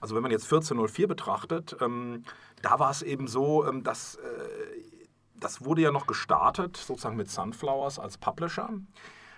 [0.00, 2.22] also wenn man jetzt 1404 betrachtet, ähm,
[2.62, 4.20] da war es eben so, ähm, dass äh,
[5.40, 8.70] das wurde ja noch gestartet, sozusagen mit Sunflowers als Publisher.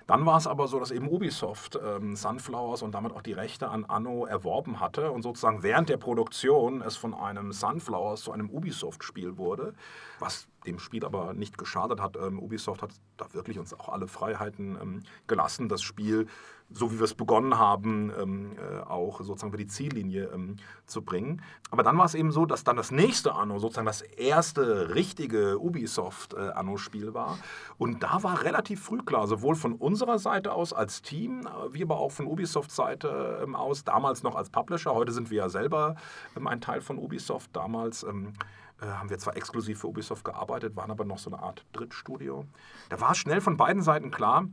[0.06, 3.68] Dann war es aber so, dass eben Ubisoft ähm, Sunflowers und damit auch die Rechte
[3.68, 8.48] an Anno erworben hatte und sozusagen während der Produktion es von einem Sunflowers zu einem
[8.48, 9.74] Ubisoft-Spiel wurde,
[10.20, 12.16] was dem Spiel aber nicht geschadet hat.
[12.16, 16.28] Ähm, Ubisoft hat da wirklich uns auch alle Freiheiten ähm, gelassen, das Spiel,
[16.70, 21.02] so wie wir es begonnen haben, ähm, äh, auch sozusagen über die Ziellinie ähm, zu
[21.02, 21.42] bringen.
[21.70, 25.58] Aber dann war es eben so, dass dann das nächste Anno sozusagen das erste richtige
[25.60, 27.38] Ubisoft-Anno-Spiel war.
[27.78, 31.82] Und da war relativ früh klar, sowohl von unserer Seite aus als Team, äh, wie
[31.82, 35.96] aber auch von Ubisoft-Seite ähm, aus, damals noch als Publisher, heute sind wir ja selber
[36.36, 38.32] ähm, ein Teil von Ubisoft, damals ähm,
[38.80, 42.44] äh, haben wir zwar exklusiv für Ubisoft gearbeitet, waren aber noch so eine Art Drittstudio.
[42.88, 44.46] Da war schnell von beiden Seiten klar,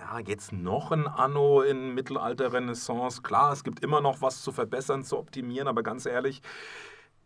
[0.00, 3.22] ja, jetzt noch ein Anno in Mittelalter-Renaissance.
[3.22, 6.42] Klar, es gibt immer noch was zu verbessern, zu optimieren, aber ganz ehrlich,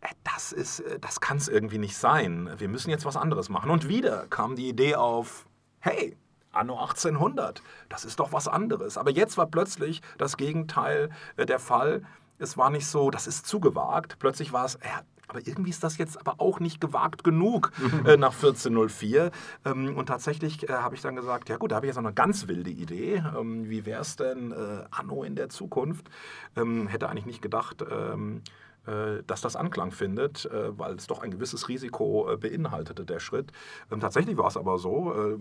[0.01, 2.49] äh, das, äh, das kann es irgendwie nicht sein.
[2.57, 3.71] Wir müssen jetzt was anderes machen.
[3.71, 5.45] Und wieder kam die Idee auf,
[5.79, 6.17] hey,
[6.51, 8.97] Anno 1800, das ist doch was anderes.
[8.97, 12.03] Aber jetzt war plötzlich das Gegenteil äh, der Fall.
[12.37, 14.19] Es war nicht so, das ist zu gewagt.
[14.19, 17.71] Plötzlich war es, ja, aber irgendwie ist das jetzt aber auch nicht gewagt genug
[18.05, 19.31] äh, nach 1404.
[19.65, 22.03] Ähm, und tatsächlich äh, habe ich dann gesagt, ja gut, da habe ich jetzt noch
[22.03, 23.23] eine ganz wilde Idee.
[23.37, 26.09] Ähm, wie wäre es denn äh, Anno in der Zukunft?
[26.55, 28.41] Ähm, hätte eigentlich nicht gedacht, ähm,
[28.87, 33.19] äh, dass das Anklang findet, äh, weil es doch ein gewisses Risiko äh, beinhaltete, der
[33.19, 33.51] Schritt.
[33.91, 35.39] Ähm, Tatsächlich war es aber so,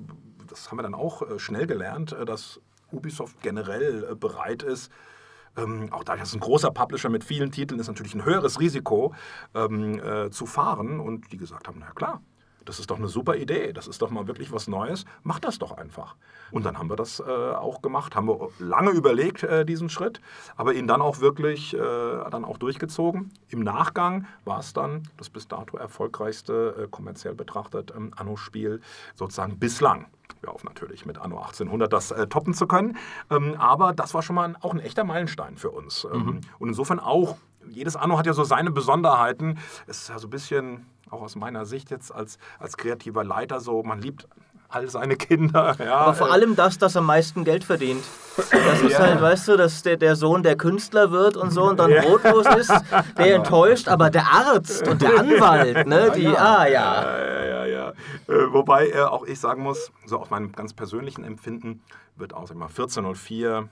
[0.49, 4.91] das haben wir dann auch schnell gelernt, dass Ubisoft generell bereit ist,
[5.57, 9.15] ähm, auch da das ein großer Publisher mit vielen Titeln ist natürlich ein höheres Risiko
[9.55, 12.21] ähm, äh, zu fahren und die gesagt haben, na klar,
[12.65, 15.59] das ist doch eine super Idee, das ist doch mal wirklich was Neues, mach das
[15.59, 16.17] doch einfach.
[16.51, 20.21] Und dann haben wir das äh, auch gemacht, haben wir lange überlegt, äh, diesen Schritt,
[20.57, 23.33] aber ihn dann auch wirklich äh, dann auch durchgezogen.
[23.49, 28.81] Im Nachgang war es dann das bis dato erfolgreichste, äh, kommerziell betrachtet, ähm, Anno-Spiel
[29.15, 30.07] sozusagen bislang.
[30.45, 32.99] Wir hoffen natürlich mit Anno 1800 das äh, toppen zu können,
[33.31, 36.07] ähm, aber das war schon mal ein, auch ein echter Meilenstein für uns.
[36.13, 37.39] Ähm, Und insofern auch,
[37.71, 39.59] jedes Anno hat ja so seine Besonderheiten.
[39.87, 43.59] Es ist ja so ein bisschen, auch aus meiner Sicht jetzt als, als kreativer Leiter
[43.61, 44.29] so, man liebt
[44.75, 45.77] all seine Kinder.
[45.85, 48.05] Ja, Aber vor äh, allem das, das am meisten Geld verdient.
[48.37, 48.99] Das ist Ja.
[49.01, 52.47] halt, weißt du, dass der, der Sohn der Künstler wird und so und dann brotlos
[52.57, 52.73] ist,
[53.19, 57.03] der enttäuscht, aber der Arzt und der Anwalt, ne, die, ah ja.
[57.03, 57.89] Ja, ja, ja, ja.
[58.29, 61.83] Äh, wobei äh, auch ich sagen muss, so aus meinem ganz persönlichen Empfinden
[62.17, 63.69] wird auch sag mal, 1404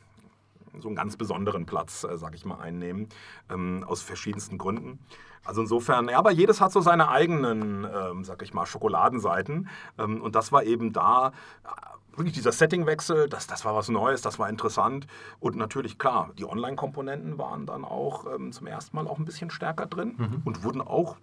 [0.79, 3.09] so einen ganz besonderen Platz, äh, sag ich mal, einnehmen,
[3.51, 4.99] ähm, aus verschiedensten Gründen.
[5.45, 9.69] Also insofern, ja, aber jedes hat so seine eigenen, ähm, sag ich mal, Schokoladenseiten.
[9.99, 11.29] Ähm, und das war eben da
[11.65, 15.07] äh, wirklich dieser Settingwechsel, das, das war was Neues, das war interessant.
[15.41, 19.51] Und natürlich, klar, die Online-Komponenten waren dann auch ähm, zum ersten Mal auch ein bisschen
[19.51, 21.17] stärker drin und wurden auch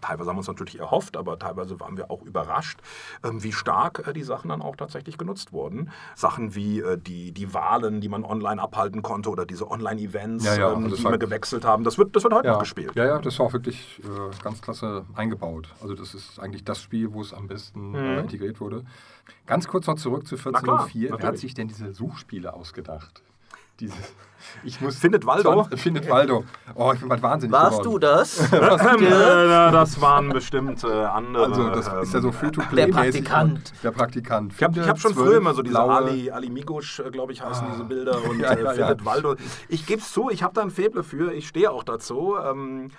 [0.00, 2.80] Teilweise haben wir uns natürlich erhofft, aber teilweise waren wir auch überrascht,
[3.24, 5.90] ähm, wie stark äh, die Sachen dann auch tatsächlich genutzt wurden.
[6.14, 10.56] Sachen wie äh, die, die Wahlen, die man online abhalten konnte oder diese Online-Events, Ja,
[10.56, 12.92] ja, also die wir gewechselt haben, das wird, das wird heute Ja, noch gespielt.
[12.94, 15.68] ja, ja, das war auch wirklich äh, ganz klasse eingebaut.
[15.82, 18.84] Also das ist eigentlich das Spiel, wo es am besten äh, integriert wurde.
[19.46, 20.40] Ganz kurz noch zurück zu Mhm.
[20.52, 21.18] Na klar, 1404.
[21.18, 23.22] Wer hat sich denn diese Suchspiele ausgedacht?
[23.80, 23.94] Diese,
[24.64, 25.52] ich muss Findet Waldo?
[25.54, 26.44] 20 findet Waldo.
[26.74, 28.00] Oh, ich bin bald wahnsinnig Warst du geworden.
[28.02, 28.52] das?
[28.52, 31.46] Äh, das waren bestimmt äh, andere.
[31.46, 32.86] Also das ist ja so ähm, Free-to-Play.
[32.86, 33.72] Der Praktikant.
[33.82, 34.52] Der Praktikant.
[34.56, 37.42] Ich habe hab schon früher immer so diese blaue- Ali, Ali Migusch, äh, glaube ich,
[37.42, 39.04] heißen diese Bilder und Ja, äh, ja, Findet ja.
[39.06, 39.36] Waldo.
[39.68, 42.36] Ich gebe es zu, ich habe da ein Faible für, ich stehe auch dazu.
[42.42, 42.90] Ähm,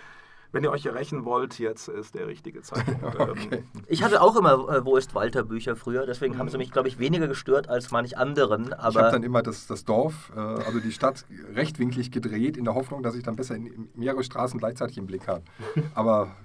[0.51, 3.19] wenn ihr euch rächen wollt, jetzt ist der richtige Zeitpunkt.
[3.53, 6.71] ähm, Ich hatte auch immer äh, Wo ist Walter Bücher früher, deswegen haben sie mich,
[6.71, 8.65] glaube ich, weniger gestört als manch anderen.
[8.65, 12.65] Ich habe Aber dann immer das, das Dorf, äh, also die Stadt, rechtwinklig gedreht, in
[12.65, 15.43] der Hoffnung, dass ich dann besser in, mehrere Straßen gleichzeitig im Blick habe.
[15.95, 16.35] Aber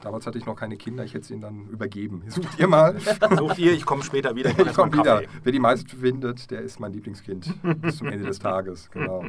[0.00, 2.22] damals hatte ich noch keine Kinder, ich hätte sie ihnen dann übergeben.
[2.28, 2.98] Sucht ihr mal.
[3.36, 4.50] Sucht ihr, ich komme später wieder.
[4.50, 5.22] Ich mal komme wieder.
[5.42, 8.90] Wer die meisten findet, der ist mein Lieblingskind bis zum Ende des Tages.
[8.90, 9.24] Genau.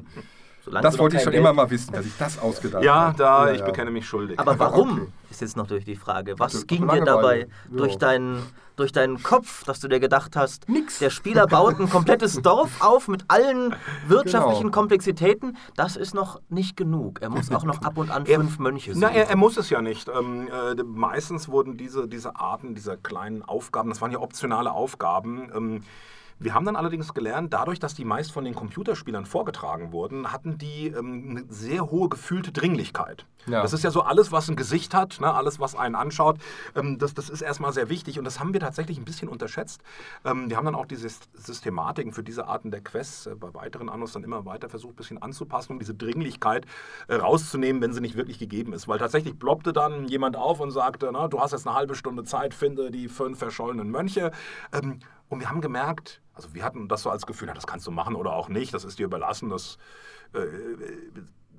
[0.64, 3.18] Solange Das wollte ich schon immer Geld- mal wissen, dass ich das ausgedacht Ja, habe.
[3.18, 4.40] da, ich bekenne mich schuldig.
[4.40, 5.08] Aber warum, Okay.
[5.32, 6.38] ist jetzt noch durch die Frage.
[6.38, 7.46] Was Also, ging dir dabei Ja.
[7.78, 8.44] durch, deinen,
[8.76, 11.00] durch deinen Kopf, dass du dir gedacht hast, Nix.
[11.00, 13.76] der Spieler baut ein komplettes Dorf auf mit allen
[14.08, 14.72] wirtschaftlichen Genau.
[14.72, 15.58] Komplexitäten?
[15.76, 17.22] Das ist noch nicht genug.
[17.22, 19.16] Er muss auch noch ab und an Er- fünf Mönche Na, suchen.
[19.20, 20.10] er, er muss es ja nicht.
[20.10, 25.50] Ähm, äh, meistens wurden diese, diese Arten, diese kleinen Aufgaben, das waren ja optionale Aufgaben.
[25.56, 25.84] Ähm,
[26.42, 30.58] wir haben dann allerdings gelernt, dadurch, dass die meist von den Computerspielern vorgetragen wurden, hatten
[30.58, 33.26] die ähm, eine sehr hohe gefühlte Dringlichkeit.
[33.48, 33.62] Ja.
[33.62, 36.38] Das ist ja so alles, was ein Gesicht hat, ne, alles, was einen anschaut,
[36.76, 39.82] ähm, das, das ist erstmal sehr wichtig und das haben wir tatsächlich ein bisschen unterschätzt.
[40.26, 43.54] Ähm, wir haben dann auch diese Syst- Systematiken für diese Arten der Quests äh, bei
[43.54, 46.66] weiteren Annos dann immer weiter versucht, ein bisschen anzupassen, um diese Dringlichkeit
[47.08, 48.88] äh, rauszunehmen, wenn sie nicht wirklich gegeben ist.
[48.88, 52.24] Weil tatsächlich ploppte dann jemand auf und sagte, na, du hast jetzt eine halbe Stunde
[52.24, 54.32] Zeit, finde die fünf verschollenen Mönche.
[54.72, 55.00] Ähm,
[55.32, 57.92] und wir haben gemerkt, also wir hatten das so als Gefühl, na, das kannst du
[57.92, 59.78] machen oder auch nicht, das ist dir überlassen, das
[60.34, 60.42] äh,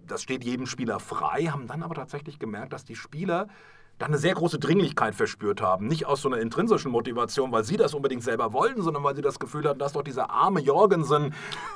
[0.06, 3.48] das steht jedem Spieler frei, haben dann aber tatsächlich gemerkt, dass die Spieler
[4.02, 5.86] dann eine sehr große Dringlichkeit verspürt haben.
[5.86, 9.22] Nicht aus so einer intrinsischen Motivation, weil sie das unbedingt selber wollten, sondern weil sie
[9.22, 11.34] das Gefühl hatten, dass doch dieser arme Jorgensen,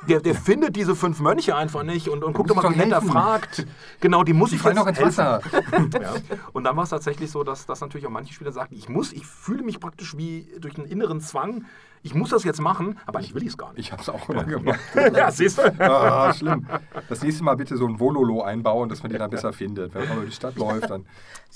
[0.09, 2.79] der, der findet diese fünf Mönche einfach nicht und, und guck doch muss mal, wie
[2.79, 3.65] nett er fragt.
[4.01, 4.99] Genau, die muss Die ich jetzt auch ins.
[4.99, 5.41] Wasser.
[5.97, 6.13] Ja.
[6.53, 9.13] Und dann war es tatsächlich so, dass, dass natürlich auch manche Spieler sagten, ich muss,
[9.13, 11.65] ich fühle mich praktisch wie durch einen inneren Zwang,
[12.03, 13.79] ich muss das jetzt machen, aber eigentlich will ich es gar nicht.
[13.79, 14.79] Ich habe es auch immer gemacht.
[15.15, 15.63] ja, siehst du?
[15.79, 16.67] Ah, schlimm.
[17.09, 19.93] Das nächste Mal bitte so ein Vololo einbauen, dass man den dann besser findet.
[19.93, 21.05] Wenn man über die Stadt läuft, dann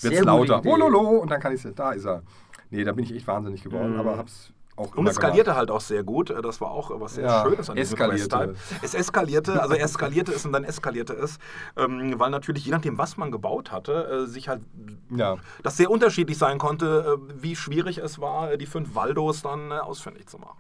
[0.01, 0.59] wird es lauter.
[0.59, 0.69] Idee.
[0.69, 1.19] Vololo!
[1.19, 2.23] Und dann kann ich es, da ist er.
[2.69, 5.57] Nee, da bin ich echt wahnsinnig geworden, aber hab's auch Und es skalierte gemacht.
[5.57, 6.29] halt auch sehr gut.
[6.43, 8.27] Das war auch was sehr Ja, Schönes an diesem eskalierte.
[8.37, 8.55] Quest-Type.
[8.85, 11.37] Es eskalierte, also erst skalierte es und dann eskalierte es,
[11.77, 14.61] ähm, weil natürlich je nachdem, was man gebaut hatte, äh, sich halt
[15.09, 15.37] Ja.
[15.63, 19.75] das sehr unterschiedlich sein konnte, äh, wie schwierig es war, die fünf Waldos dann äh,
[19.75, 20.57] ausfindig zu machen.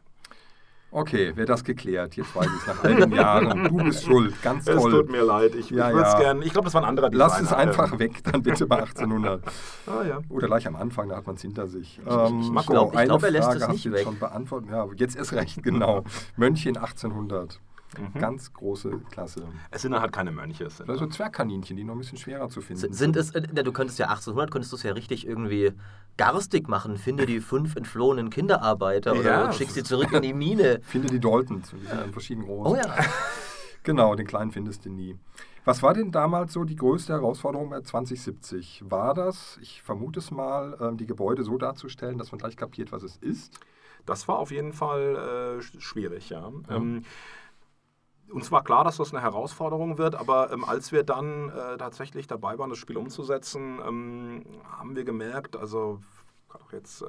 [0.93, 2.17] Okay, wäre das geklärt.
[2.17, 3.63] Jetzt weiß ich es nach all den Jahren.
[3.63, 4.33] Du bist schuld.
[4.41, 4.91] Ganz Es toll.
[4.91, 6.19] tut mir leid, ich, Ja, ich würde es ja.
[6.19, 6.43] gerne.
[6.43, 7.29] Ich glaube, das war ein anderer Designer.
[7.29, 9.41] Lass es einfach weg, dann bitte bei 1800.
[9.87, 10.19] Ah, ja.
[10.29, 11.99] Oder gleich am Anfang, da hat man es hinter sich.
[12.07, 14.03] Ähm, ich glaub- ich eine glaub, er lässt Frage es nicht weg.
[14.03, 14.69] schon beantwortet.
[14.69, 16.03] Ja, jetzt erst recht, genau.
[16.35, 17.59] Mönchen 1800.
[17.97, 18.19] Mhm.
[18.19, 19.43] Ganz große Klasse.
[19.69, 20.65] Es sind dann halt keine Mönche.
[20.65, 23.31] Es sind Oder so Zwergkaninchen, die noch ein bisschen schwerer zu finden S- Sind es,
[23.31, 25.73] äh, ja, du könntest ja 1800, könntest du es ja richtig irgendwie
[26.17, 26.97] garstig machen.
[26.97, 30.79] Finde die fünf entflohenen Kinderarbeiter oder Ja, schick das sie zurück in die Mine.
[30.83, 32.67] Finde die Daltons, die sind dann verschieden groß.
[32.71, 32.95] Oh ja.
[33.83, 35.17] Genau, den kleinen findest du nie.
[35.65, 38.83] Was war denn damals so die größte Herausforderung bei 2070?
[38.85, 42.91] War das, ich vermute es mal, ähm, die Gebäude so darzustellen, dass man gleich kapiert,
[42.91, 43.59] was es ist?
[44.05, 46.51] Das war auf jeden Fall äh, sch- schwierig, ja.
[46.69, 47.03] Ähm,
[48.31, 52.27] uns war klar, dass das eine Herausforderung wird, aber ähm, als wir dann äh, tatsächlich
[52.27, 54.45] dabei waren, das Spiel umzusetzen, ähm,
[54.77, 55.99] haben wir gemerkt, also
[56.49, 57.05] gerade auch jetzt äh,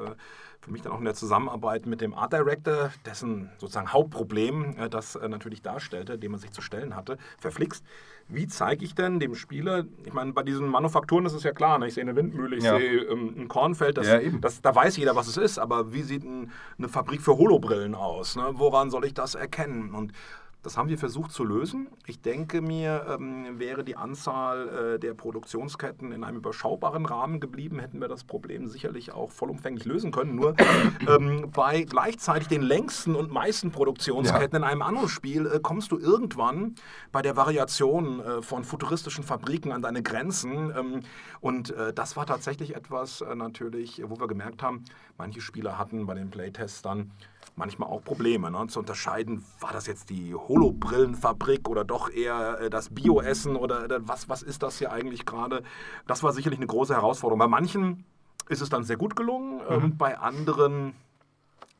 [0.61, 4.89] für mich dann auch in der Zusammenarbeit mit dem Art Director, dessen sozusagen Hauptproblem äh,
[4.89, 7.85] das äh, natürlich darstellte, dem man sich zu stellen hatte, verflixt.
[8.29, 11.79] Wie zeige ich denn dem Spieler, ich meine, bei diesen Manufakturen ist es ja klar,
[11.79, 11.89] ne?
[11.89, 12.79] ich sehe eine Windmühle, ich Ja.
[12.79, 14.41] sehe ähm, ein Kornfeld, das, Ja, eben.
[14.41, 17.97] das, da weiß jeder, was es ist, aber wie sieht ein, eine Fabrik für Holobrillen
[17.97, 18.37] aus?
[18.37, 18.45] Ne?
[18.53, 19.93] Woran soll ich das erkennen?
[19.93, 20.13] Und
[20.62, 21.88] das haben wir versucht zu lösen.
[22.07, 27.81] Ich denke mir, ähm, wäre die Anzahl äh, der Produktionsketten in einem überschaubaren Rahmen geblieben,
[27.81, 30.37] hätten wir das Problem sicherlich auch vollumfänglich lösen können.
[30.37, 30.55] Nur
[31.09, 36.77] ähm, bei gleichzeitig den längsten und meisten Produktionsketten in einem Anno-Spiel äh, kommst du irgendwann
[37.11, 40.72] bei der Variation äh, von futuristischen Fabriken an deine Grenzen.
[40.77, 41.01] Ähm,
[41.40, 44.85] und äh, das war tatsächlich etwas äh, natürlich, wo wir gemerkt haben,
[45.18, 47.11] manche Spieler hatten bei den Playtests dann
[47.57, 52.70] manchmal auch Probleme ne, zu unterscheiden, war das jetzt die Holobrillenfabrik oder doch eher äh,
[52.70, 55.62] das Bioessen oder äh, was, was ist das hier eigentlich gerade?
[56.07, 57.38] Das war sicherlich eine große Herausforderung.
[57.38, 58.05] Bei manchen
[58.48, 60.94] ist es dann sehr gut gelungen, ähm, bei anderen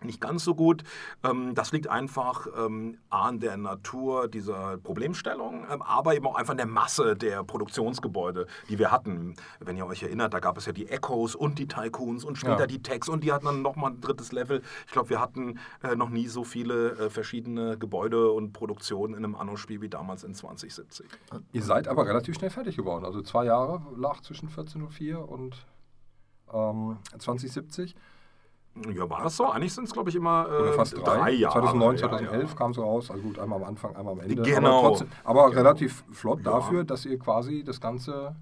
[0.05, 0.85] nicht ganz so gut.
[1.23, 6.53] Ähm, das liegt einfach ähm, an der Natur dieser Problemstellung, ähm, aber eben auch einfach
[6.53, 9.35] an der Masse der Produktionsgebäude, die wir hatten.
[9.61, 12.61] Wenn ihr euch erinnert, da gab es ja die Echos und die Tycoons und später
[12.61, 12.67] Ja.
[12.67, 14.63] die Techs und die hatten dann nochmal ein drittes Level.
[14.87, 19.25] Ich glaube, wir hatten äh, noch nie so viele äh, verschiedene Gebäude und Produktionen in
[19.25, 21.07] einem Anno-Spiel wie damals in 2070.
[21.53, 23.05] Ihr seid aber relativ schnell fertig geworden.
[23.05, 25.67] Also zwei Jahre lag zwischen 1404 und
[26.53, 27.95] ähm, 2070.
[28.95, 29.47] Ja, war das so?
[29.51, 31.31] Eigentlich sind es, glaube ich, immer äh, Oder fast drei.
[31.33, 31.53] Jahre.
[31.61, 32.57] 2009, Ja, 2011 ja.
[32.57, 33.11] kam so raus.
[33.11, 34.37] Also gut, einmal am Anfang, einmal am Ende.
[34.43, 34.79] Genau.
[34.79, 35.57] Aber, trotzdem, aber Genau.
[35.63, 36.53] relativ flott Ja.
[36.53, 38.35] dafür, dass ihr quasi das Ganze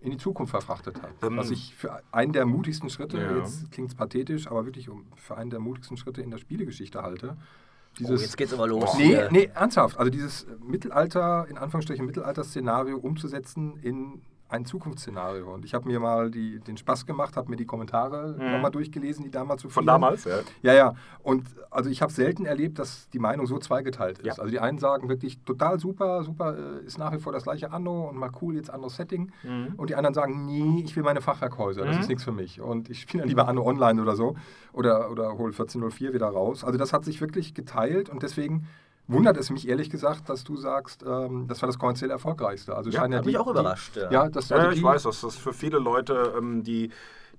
[0.00, 1.22] in die Zukunft verfrachtet habt.
[1.24, 3.38] Ähm, Was ich für einen der mutigsten Schritte, Ja.
[3.38, 7.00] jetzt klingt es pathetisch, aber wirklich um, für einen der mutigsten Schritte in der Spielegeschichte
[7.02, 7.36] halte.
[7.38, 8.98] Oh, Dieses, jetzt geht's aber los.
[8.98, 9.96] Nee, nee, ernsthaft.
[9.98, 15.52] Also dieses Mittelalter, in Anführungsstrichen Mittelalter-Szenario umzusetzen in ein Zukunftsszenario.
[15.52, 18.52] Und ich habe mir mal die, den Spaß gemacht, habe mir die Kommentare mhm.
[18.52, 20.40] nochmal durchgelesen, die damals so Von damals, ja.
[20.62, 20.94] Ja, ja.
[21.22, 24.26] Und also ich habe selten erlebt, dass die Meinung so zweigeteilt ist.
[24.26, 24.32] Ja.
[24.34, 27.72] Also die einen sagen wirklich total super, super, äh, ist nach wie vor das gleiche
[27.72, 29.32] Anno und mal cool, jetzt anderes Setting.
[29.42, 29.74] Mhm.
[29.76, 32.02] Und die anderen sagen, nee, ich will meine Fachwerkhäuser, das mhm.
[32.02, 32.60] ist nichts für mich.
[32.60, 34.36] Und ich spiele dann lieber Anno online oder so
[34.72, 36.64] oder, oder hole 1404 wieder raus.
[36.64, 38.66] Also das hat sich wirklich geteilt und deswegen
[39.06, 42.74] wundert es mich ehrlich gesagt, dass du sagst, ähm, das war das kommerziell erfolgreichste.
[42.74, 43.96] Also ja, ja die, mich auch überrascht.
[43.96, 44.10] Die, ja.
[44.10, 46.90] ja, das, also ja, ich weiß, dass das für viele Leute, ähm, die,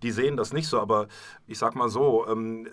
[0.03, 1.07] die sehen das nicht so, aber
[1.47, 2.67] ich sag mal so, ähm,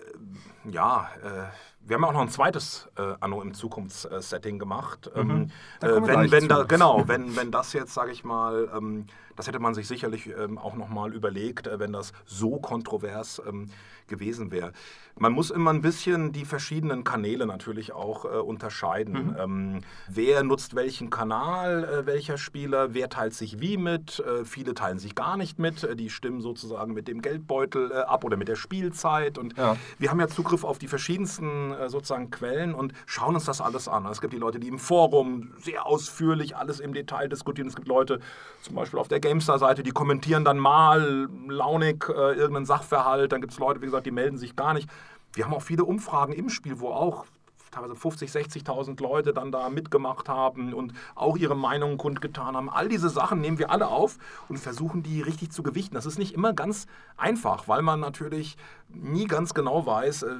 [0.69, 1.43] ja, äh,
[1.85, 5.11] wir haben auch noch ein zweites äh, Anno im Zukunftssetting gemacht.
[5.15, 5.19] Mhm.
[5.19, 5.51] Ähm,
[5.81, 9.59] äh, wenn, wenn da, genau, wenn, wenn das jetzt, sage ich mal, ähm, das hätte
[9.59, 13.69] man sich sicherlich ähm, auch nochmal überlegt, äh, wenn das so kontrovers ähm,
[14.07, 14.73] gewesen wäre.
[15.15, 19.27] Man muss immer ein bisschen die verschiedenen Kanäle natürlich auch äh, unterscheiden.
[19.27, 19.35] Mhm.
[19.37, 24.73] Ähm, wer nutzt welchen Kanal, äh, welcher Spieler, wer teilt sich wie mit, äh, viele
[24.73, 28.37] teilen sich gar nicht mit, äh, die stimmen sozusagen mit dem Geldbeutel äh, ab oder
[28.37, 29.37] mit der Spielzeit.
[29.37, 29.77] Und ja.
[29.99, 34.05] wir haben ja Zugriff auf die verschiedensten sozusagen Quellen und schauen uns das alles an.
[34.07, 37.67] Es gibt die Leute, die im Forum sehr ausführlich alles im Detail diskutieren.
[37.67, 38.19] Es gibt Leute,
[38.61, 43.31] zum Beispiel auf der GameStar-Seite, die kommentieren dann mal launig irgendeinen Sachverhalt.
[43.31, 44.87] Dann gibt es Leute, wie gesagt, die melden sich gar nicht.
[45.33, 47.25] Wir haben auch viele Umfragen im Spiel, wo auch
[47.73, 52.69] teilweise 50, 60.000 Leute dann da mitgemacht haben und auch ihre Meinungen kundgetan haben.
[52.69, 54.17] All diese Sachen nehmen wir alle auf
[54.49, 55.95] und versuchen die richtig zu gewichten.
[55.95, 58.57] Das ist nicht immer ganz einfach, weil man natürlich
[58.89, 60.35] nie ganz genau weiß, äh,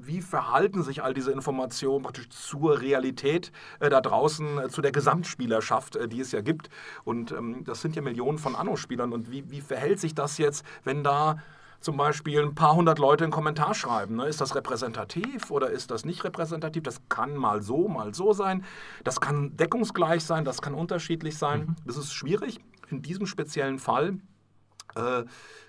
[0.00, 4.92] wie verhalten sich all diese Informationen praktisch zur Realität äh, da draußen, äh, zu der
[4.92, 6.70] Gesamtspielerschaft, die es ja gibt.
[7.04, 9.12] Und ähm, das sind ja Millionen von Anno-Spielern.
[9.12, 11.38] Und wie, wie verhält sich das jetzt, wenn da
[11.80, 14.16] zum Beispiel ein paar hundert Leute einen Kommentar schreiben.
[14.16, 14.26] Ne?
[14.26, 16.82] Ist das repräsentativ oder ist das nicht repräsentativ?
[16.82, 18.64] Das kann mal so, mal so sein.
[19.04, 21.60] Das kann deckungsgleich sein, das kann unterschiedlich sein.
[21.60, 21.76] Mhm.
[21.86, 22.60] Das ist schwierig.
[22.90, 24.18] In diesem speziellen Fall,
[24.96, 25.24] äh,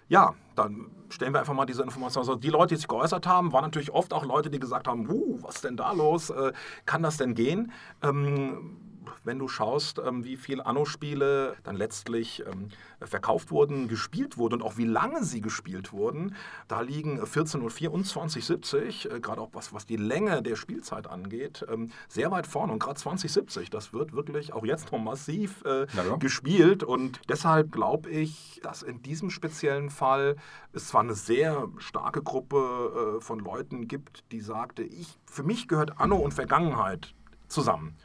[0.07, 2.21] ja, dann stellen wir einfach mal diese Information.
[2.21, 5.07] Also die Leute, die sich geäußert haben, waren natürlich oft auch Leute, die gesagt haben,
[5.09, 6.29] uh, was ist denn da los?
[6.31, 6.53] Äh,
[6.85, 7.71] kann das denn gehen?
[8.01, 8.88] Ähm,
[9.23, 12.69] wenn du schaust, ähm, wie viele Anno-Spiele dann letztlich ähm,
[13.01, 16.35] verkauft wurden, gespielt wurden und auch wie lange sie gespielt wurden,
[16.67, 21.65] da liegen 1404 und 2070, äh, gerade auch was, was die Länge der Spielzeit angeht,
[21.69, 22.73] ähm, sehr weit vorne.
[22.73, 26.15] Und gerade 2070, das wird wirklich auch jetzt noch massiv äh, ja.
[26.17, 26.83] gespielt.
[26.83, 30.35] Und deshalb glaube ich, dass in diesem speziellen Fall
[30.73, 35.67] es zwar eine sehr starke Gruppe äh, von Leuten gibt, die sagte, ich, für mich
[35.67, 37.13] gehört Anno und Vergangenheit
[37.47, 37.95] zusammen.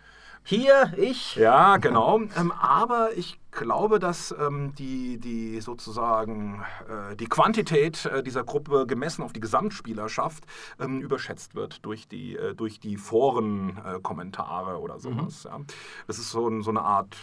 [0.46, 1.36] Hier, ich.
[1.36, 2.20] Ja, genau.
[2.36, 8.86] Ähm, aber ich glaube, dass ähm, die, die sozusagen äh, die Quantität äh, dieser Gruppe
[8.86, 10.44] gemessen auf die Gesamtspielerschaft
[10.78, 15.44] ähm, überschätzt wird durch die, äh, durch die Forenkommentare oder sowas.
[15.44, 15.50] Mhm.
[15.50, 15.60] Ja.
[16.08, 17.16] Das ist so, so eine Art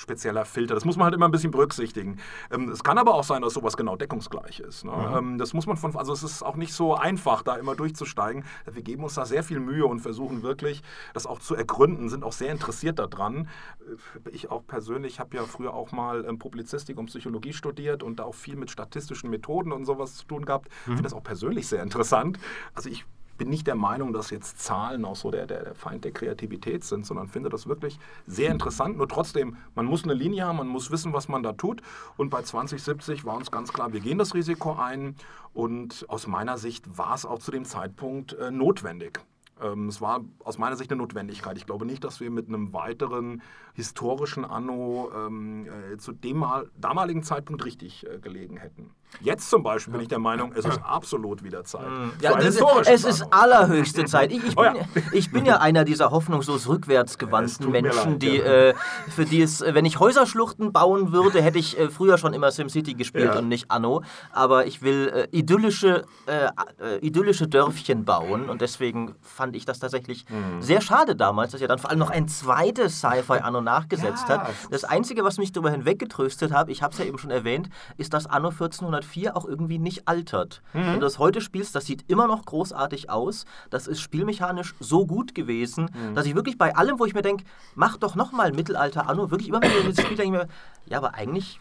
[0.00, 0.74] spezieller Filter.
[0.74, 2.18] Das muss man halt immer ein bisschen berücksichtigen.
[2.50, 4.84] Ähm, es kann aber auch sein, dass sowas genau deckungsgleich ist.
[4.84, 4.92] Ne?
[4.92, 5.16] Mhm.
[5.16, 8.44] Ähm, das muss man von, also es ist auch nicht so einfach, da immer durchzusteigen.
[8.70, 10.82] Wir geben uns da sehr viel Mühe und versuchen wirklich,
[11.12, 13.48] das auch zu ergründen, sind auch sehr interessiert daran.
[14.24, 18.18] Äh, ich auch persönlich habe ja früher auch mal ähm, Publizistik und Psychologie studiert und
[18.18, 20.68] da auch viel mit statistischen Methoden und sowas zu tun gehabt.
[20.68, 20.92] Ich mhm.
[20.92, 22.38] finde das auch persönlich sehr interessant.
[22.74, 23.04] Also ich
[23.40, 26.84] bin nicht der Meinung, dass jetzt Zahlen auch so der, der, der Feind der Kreativität
[26.84, 28.98] sind, sondern finde das wirklich sehr interessant.
[28.98, 31.80] Nur trotzdem, man muss eine Linie haben, man muss wissen, was man da tut.
[32.18, 35.16] Und bei 2070 war uns ganz klar, wir gehen das Risiko ein.
[35.54, 39.20] Und aus meiner Sicht war es auch zu dem Zeitpunkt äh, notwendig.
[39.58, 41.56] Ähm, es war aus meiner Sicht eine Notwendigkeit.
[41.56, 43.40] Ich glaube nicht, dass wir mit einem weiteren
[43.72, 46.44] historischen Anno ähm, äh, zu dem
[46.78, 48.90] damaligen Zeitpunkt richtig äh, gelegen hätten.
[49.20, 51.88] Jetzt zum Beispiel bin ich der Meinung, es ist absolut wieder Zeit.
[51.88, 52.12] Mhm.
[52.20, 52.80] Ja, es Anno.
[52.80, 54.32] ist allerhöchste Zeit.
[54.32, 54.74] Ich, ich, bin, oh ja.
[55.12, 58.44] ich, bin, ja einer dieser hoffnungslos rückwärtsgewandten Menschen, leid, die, ja.
[58.44, 58.74] äh,
[59.08, 62.94] für die es, wenn ich Häuserschluchten bauen würde, hätte ich äh, früher schon immer SimCity
[62.94, 63.38] gespielt ja.
[63.38, 64.02] und nicht Anno.
[64.32, 66.46] Aber ich will äh, idyllische, äh,
[66.82, 70.62] äh, idyllische Dörfchen bauen und deswegen fand ich das tatsächlich mhm.
[70.62, 74.48] sehr schade damals, dass er dann vor allem noch ein zweites Sci-Fi-Anno nachgesetzt hat.
[74.70, 77.68] Das Einzige, was mich darüber hinweggetröstet hat, ich habe es ja eben schon erwähnt,
[77.98, 80.62] ist, dass Anno 1400 4 auch irgendwie nicht altert.
[80.72, 80.78] Mhm.
[80.78, 83.44] Wenn du das heute spielst, das sieht immer noch großartig aus.
[83.70, 86.14] Das ist spielmechanisch so gut gewesen, mhm.
[86.14, 89.48] dass ich wirklich bei allem, wo ich mir denke, mach doch nochmal Mittelalter Anno, wirklich
[89.48, 90.48] immer wieder dieses Spiel denke ich mir,
[90.86, 91.60] ja, aber eigentlich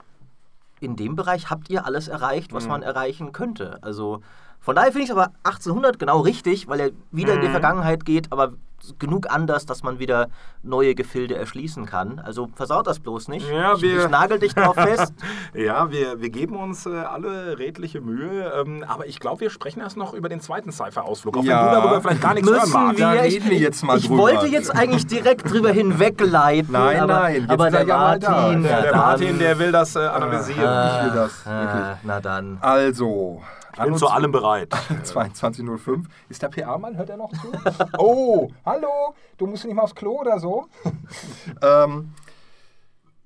[0.79, 2.69] in dem Bereich habt ihr alles erreicht, was mhm.
[2.69, 3.79] man erreichen könnte.
[3.81, 4.21] Also
[4.61, 7.51] Von daher finde ich es aber 1800 genau richtig, weil er wieder in die Mhm.
[7.53, 8.53] Vergangenheit geht, aber
[8.97, 10.27] genug anders, dass man wieder
[10.63, 12.19] neue Gefilde erschließen kann.
[12.19, 13.45] Also versaut das bloß nicht.
[13.49, 15.13] Ja, ich, wir- ich nagel dich drauf fest.
[15.53, 19.81] Ja, wir, wir geben uns äh, alle redliche Mühe, ähm, aber ich glaube, wir sprechen
[19.81, 21.65] erst noch über den zweiten Cypher-Ausflug, auch Ja.
[21.65, 22.99] wenn du darüber vielleicht gar nichts hören Müssen magst.
[23.01, 24.23] Da wir, reden ich, wir jetzt mal ich drüber.
[24.23, 26.71] wollte jetzt eigentlich direkt drüber hinwegleiten.
[26.71, 28.29] Nein, aber, nein, jetzt aber er der ja mal da.
[28.31, 30.59] Martin, Der- Der Martin, der will das äh, analysieren.
[30.61, 32.57] Ich will das, Ah, na dann.
[32.61, 33.41] Also,
[33.79, 34.73] ich bin zu allem bereit.
[35.03, 36.05] 22.05.
[36.29, 36.97] Ist der PA-Mann?
[36.97, 37.51] Hört er noch zu?
[37.97, 40.67] oh, hallo, du musst nicht mal aufs Klo oder so?
[41.61, 42.13] ähm,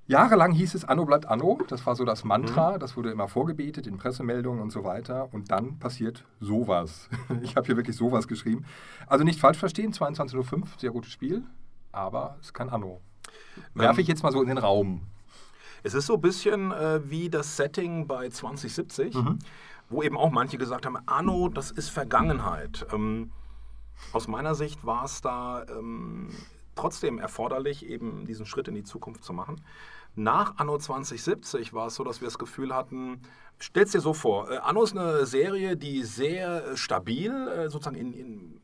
[0.06, 1.58] jahrelang hieß es, Anno bleibt Anno.
[1.68, 2.78] Das war so das Mantra.
[2.78, 5.28] Das wurde immer vorgebetet in Pressemeldungen und so weiter.
[5.32, 7.08] Und dann passiert sowas.
[7.42, 8.64] Ich habe hier wirklich sowas geschrieben.
[9.06, 11.42] Also nicht falsch verstehen, 22.05, sehr gutes Spiel.
[11.92, 13.00] Aber es kann Anno.
[13.74, 15.02] Werfe ich jetzt mal so in den Raum.
[15.86, 19.14] Es ist so ein bisschen äh, wie das Setting bei 2070,
[19.88, 22.86] wo eben auch manche gesagt haben, Anno, das ist Vergangenheit.
[22.92, 23.32] Ähm,
[24.12, 26.28] aus meiner Sicht war es da ähm,
[26.74, 29.60] trotzdem erforderlich, eben diesen Schritt in die Zukunft zu machen.
[30.16, 33.20] Nach Anno 2070 war es so, dass wir das Gefühl hatten,
[33.58, 37.96] stell's dir so vor, äh, Anno ist eine Serie, die sehr äh, stabil äh, sozusagen
[37.96, 38.60] in, in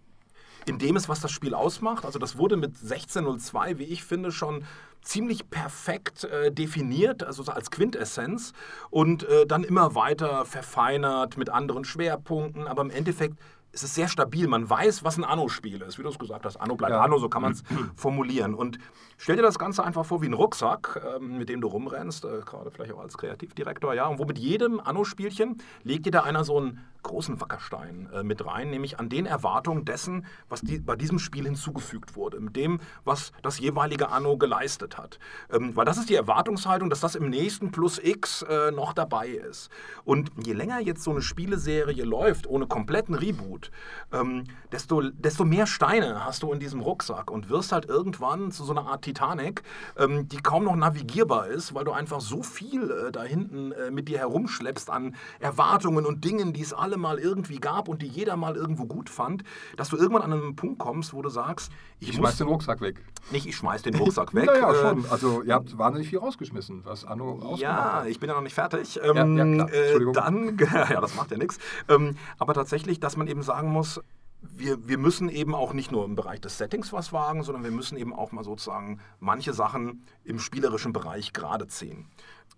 [0.67, 2.05] in dem ist, was das Spiel ausmacht.
[2.05, 4.65] Also das wurde mit 16.02, wie ich finde, schon
[5.03, 8.53] ziemlich perfekt äh, definiert, also so als Quintessenz
[8.91, 13.39] und äh, dann immer weiter verfeinert mit anderen Schwerpunkten, aber im Endeffekt
[13.73, 14.49] ist es sehr stabil.
[14.49, 15.99] Man weiß, was ein Anno-Spiel ist.
[15.99, 17.03] Wie du es gesagt hast, Anno bleibt Ja.
[17.03, 17.63] Anno, so kann man es
[17.95, 18.55] formulieren.
[18.55, 18.79] Und
[19.21, 22.41] stell dir das Ganze einfach vor wie ein Rucksack, ähm, mit dem du rumrennst, äh,
[22.45, 26.43] gerade vielleicht auch als Kreativdirektor, ja, und wo mit jedem Anno-Spielchen legt dir da einer
[26.43, 30.97] so einen großen Wackerstein äh, mit rein, nämlich an den Erwartungen dessen, was die, bei
[30.97, 35.19] diesem Spiel hinzugefügt wurde, mit dem, was das jeweilige Anno geleistet hat.
[35.51, 39.29] Ähm, weil das ist die Erwartungshaltung, dass das im nächsten Plus X äh, noch dabei
[39.29, 39.71] ist.
[40.05, 43.71] Und je länger jetzt so eine Spieleserie läuft, ohne kompletten Reboot,
[44.13, 48.65] ähm, desto, desto mehr Steine hast du in diesem Rucksack und wirst halt irgendwann zu
[48.65, 49.63] so einer Art Titanic,
[49.99, 53.91] ähm, die kaum noch navigierbar ist, weil du einfach so viel äh, da hinten äh,
[53.91, 58.07] mit dir herumschleppst an Erwartungen und Dingen, die es alle mal irgendwie gab und die
[58.07, 59.43] jeder mal irgendwo gut fand,
[59.77, 62.81] dass du irgendwann an einen Punkt kommst, wo du sagst, ich, Ich schmeiß den Rucksack
[62.81, 63.03] weg.
[63.31, 64.47] nicht, ich schmeiß den Rucksack weg.
[64.47, 65.07] Naja, äh, schon.
[65.11, 68.07] Also ihr habt wahnsinnig viel rausgeschmissen, was Anno ausgemacht ja, hat.
[68.07, 68.95] ich bin ja noch nicht fertig.
[68.95, 69.73] ja, Ähm, klar.
[69.73, 70.15] äh, Entschuldigung.
[70.15, 70.59] dann,
[70.91, 71.59] ja, das macht ja nichts.
[71.89, 74.01] Ähm, aber tatsächlich, dass man eben sagen muss,
[74.43, 77.71] wir, wir müssen eben auch nicht nur im Bereich des Settings was wagen, sondern wir
[77.71, 82.07] müssen eben auch mal sozusagen manche Sachen im spielerischen Bereich gerade ziehen.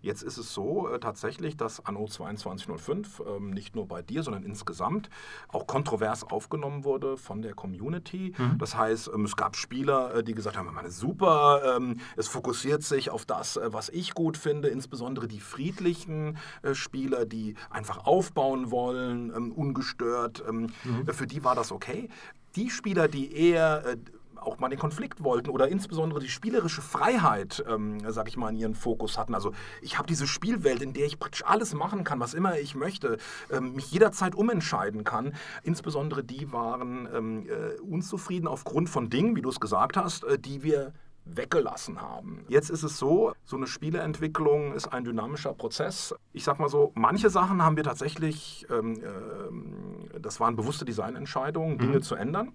[0.02, 4.42] Jetzt ist es so äh, tatsächlich, dass Anno 2205 ähm, nicht nur bei dir, sondern
[4.42, 5.08] insgesamt
[5.48, 8.34] auch kontrovers aufgenommen wurde von der Community.
[8.58, 12.82] Das heißt, ähm, es gab Spieler, äh, die gesagt haben, meine super, ähm, es fokussiert
[12.82, 18.04] sich auf das, äh, was ich gut finde, insbesondere die friedlichen äh, Spieler, die einfach
[18.04, 20.42] aufbauen wollen, ähm, ungestört.
[20.48, 20.72] Ähm,
[21.06, 22.08] äh, Für die war das okay.
[22.56, 23.96] Die Spieler, die eher äh,
[24.42, 28.56] auch mal den Konflikt wollten oder insbesondere die spielerische Freiheit, ähm, sag ich mal, in
[28.56, 29.34] ihren Fokus hatten.
[29.34, 32.74] Also ich habe diese Spielwelt, in der ich praktisch alles machen kann, was immer ich
[32.74, 33.18] möchte,
[33.50, 35.34] ähm, mich jederzeit umentscheiden kann.
[35.62, 40.38] Insbesondere die waren ähm, äh, unzufrieden aufgrund von Dingen, wie du es gesagt hast, äh,
[40.38, 40.92] die wir
[41.24, 42.44] weggelassen haben.
[42.48, 46.14] Jetzt ist es so, so eine Spieleentwicklung ist ein dynamischer Prozess.
[46.32, 51.78] Ich sag mal so, manche Sachen haben wir tatsächlich, ähm, ähm, das waren bewusste Designentscheidungen,
[51.78, 52.52] Dinge zu ändern.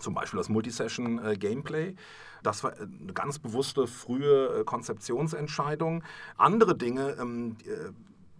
[0.00, 1.94] Zum Beispiel das Multisession-Gameplay.
[2.42, 6.02] Das war äh, eine ganz bewusste frühe äh, Konzeptionsentscheidung.
[6.36, 7.90] Andere Dinge, ähm, äh,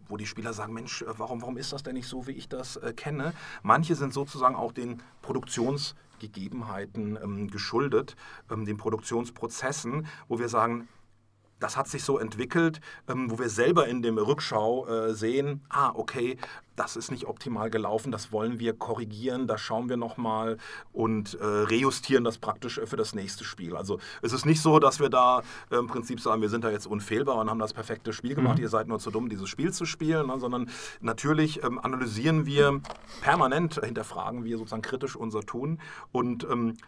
[0.08, 2.48] wo die Spieler sagen, Mensch, äh, warum, warum ist das denn nicht so, wie ich
[2.48, 3.32] das äh, kenne?
[3.62, 8.16] Manche sind sozusagen auch den Produktionsgegebenheiten ähm, geschuldet,
[8.50, 10.88] ähm, den Produktionsprozessen, wo wir sagen,
[11.60, 15.92] das hat sich so entwickelt, ähm, wo wir selber in dem Rückschau äh, sehen, ah,
[15.94, 16.36] okay,
[16.76, 20.56] das ist nicht optimal gelaufen, das wollen wir korrigieren, da schauen wir nochmal
[20.92, 23.76] und äh, rejustieren das praktisch für das nächste Spiel.
[23.76, 26.70] Also es ist nicht so, dass wir da äh, im Prinzip sagen, wir sind da
[26.70, 29.72] jetzt unfehlbar und haben das perfekte Spiel gemacht, ihr seid nur zu dumm, dieses Spiel
[29.72, 30.70] zu spielen, ne, sondern
[31.02, 32.80] natürlich ähm, analysieren wir
[33.20, 35.80] permanent, hinterfragen wir sozusagen kritisch unser Tun
[36.12, 36.78] und ähm,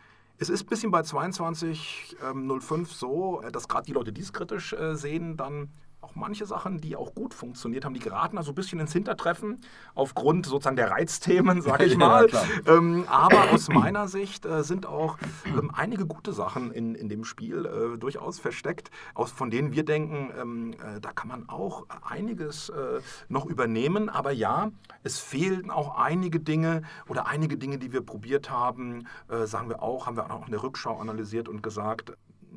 [0.43, 4.72] es ist ein bisschen bei 22.05 so, äh, dass gerade die Leute, die es kritisch
[4.72, 5.70] äh, sehen, dann
[6.03, 9.61] auch manche Sachen, die auch gut funktioniert haben, die geraten also ein bisschen ins Hintertreffen
[9.94, 12.26] aufgrund sozusagen der Reizthemen, sage ich Ja, mal.
[12.26, 12.44] klar.
[12.66, 17.24] ähm, aber aus meiner Sicht äh, sind auch ähm, einige gute Sachen in, in dem
[17.24, 21.86] Spiel äh, durchaus versteckt, aus, von denen wir denken, ähm, äh, da kann man auch
[22.03, 24.09] einiges äh, noch übernehmen.
[24.09, 24.70] Aber ja,
[25.03, 29.82] es fehlen auch einige Dinge oder einige Dinge, die wir probiert haben, äh, sagen wir
[29.82, 32.12] auch, haben wir auch in der Rückschau analysiert und gesagt,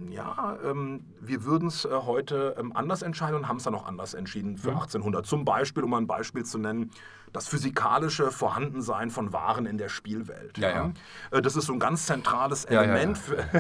[0.10, 3.86] ja, ähm, wir würden es äh, heute ähm, anders entscheiden und haben es dann auch
[3.86, 4.78] anders entschieden für Mhm.
[4.78, 5.26] 1800.
[5.26, 6.92] Zum Beispiel, um ein Beispiel zu nennen,
[7.34, 10.58] das physikalische Vorhandensein von Waren in der Spielwelt.
[10.58, 10.92] Ja, ja.
[11.32, 13.18] Äh, Das ist so ein ganz zentrales Element.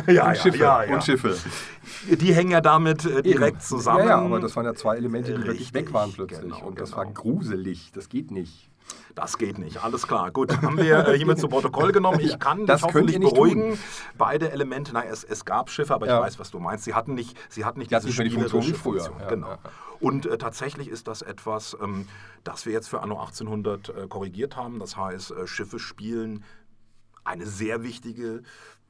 [0.08, 0.34] ja.
[0.34, 0.84] Für, ja, ja.
[0.94, 1.36] Und Schiffe.
[2.10, 3.60] Die hängen ja damit äh, direkt Eben.
[3.62, 4.08] zusammen.
[4.08, 6.42] Ja, aber das waren ja zwei Elemente, die wirklich Richtig, weg waren plötzlich.
[6.42, 7.04] genau, und das genau.
[7.06, 7.92] war gruselig.
[7.94, 8.70] Das geht nicht.
[9.16, 10.30] Das geht nicht, alles klar.
[10.32, 12.20] Gut, haben wir äh, hiermit zu Protokoll genommen.
[12.20, 13.80] Ich kann Das dich hoffentlich beruhigen.
[14.18, 16.18] Beide Elemente, nein, es, es gab Schiffe, aber Ja.
[16.20, 16.84] ich weiß, was du meinst.
[16.84, 19.22] Sie hatten nicht, sie hatten nicht Die hatten diese nicht mehr die Funktion spielerische früher.
[19.22, 19.48] Ja, genau.
[19.48, 19.70] ja, ja.
[20.02, 22.08] Und äh, tatsächlich ist das etwas, ähm,
[22.44, 24.80] das wir jetzt für Anno 1800 äh, korrigiert haben.
[24.80, 26.44] Das heißt, äh, Schiffe spielen
[27.24, 28.44] eine sehr wichtige,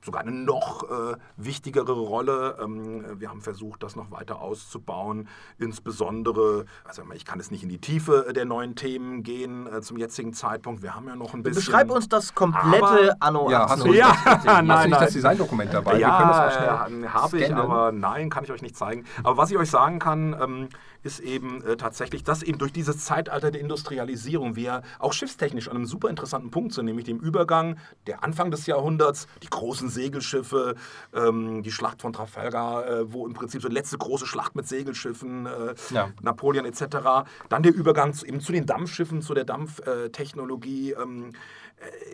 [0.05, 2.57] sogar eine noch äh, wichtigere Rolle.
[2.61, 5.27] Ähm, wir haben versucht, das noch weiter auszubauen.
[5.57, 9.97] Insbesondere, also ich kann jetzt nicht in die Tiefe der neuen Themen gehen äh, zum
[9.97, 10.81] jetzigen Zeitpunkt.
[10.81, 11.63] Wir haben ja noch ein bisschen.
[11.65, 13.95] Beschreib uns das komplette Anno Ja, hast du- 1800.
[13.97, 14.45] Ja, bitte.
[14.47, 15.01] nein, Hast du nicht nein.
[15.05, 15.91] das Designdokument dabei?
[15.93, 16.51] Das Ja,
[16.87, 19.05] schnell äh, habe ich, aber nein, kann ich euch nicht zeigen.
[19.23, 20.69] Aber was ich euch sagen kann, ähm,
[21.03, 25.75] ist eben äh, tatsächlich, dass eben durch dieses Zeitalter der Industrialisierung wir auch schiffstechnisch an
[25.77, 27.77] einem super interessanten Punkt sind, nämlich dem Übergang
[28.07, 30.75] der Anfang des Jahrhunderts, die großen Segelschiffe,
[31.13, 34.67] ähm, die Schlacht von Trafalgar, äh, wo im Prinzip so die letzte große Schlacht mit
[34.67, 36.09] Segelschiffen, äh, Ja.
[36.21, 37.25] Napoleon etc.
[37.49, 40.91] Dann der Übergang zu, eben zu den Dampfschiffen, zu der Dampftechnologie.
[40.91, 41.37] Ähm, äh,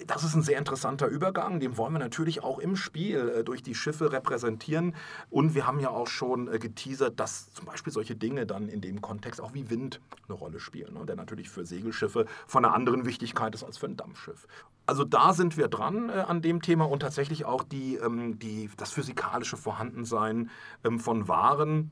[0.08, 3.64] das ist ein sehr interessanter Übergang, den wollen wir natürlich auch im Spiel äh, durch
[3.64, 4.96] die Schiffe repräsentieren.
[5.30, 8.82] Und wir haben ja auch schon äh, geteasert, dass zum Beispiel solche Dinge dann in
[8.82, 11.06] dem Kontext auch wie Wind eine Rolle spielen, ne?
[11.06, 14.48] der natürlich für Segelschiffe von einer anderen Wichtigkeit ist als für ein Dampfschiff.
[14.86, 18.70] Also da sind wir dran äh, an dem Thema und tatsächlich auch die, ähm, die,
[18.78, 20.50] das physikalische Vorhandensein
[20.84, 21.92] ähm, von Waren.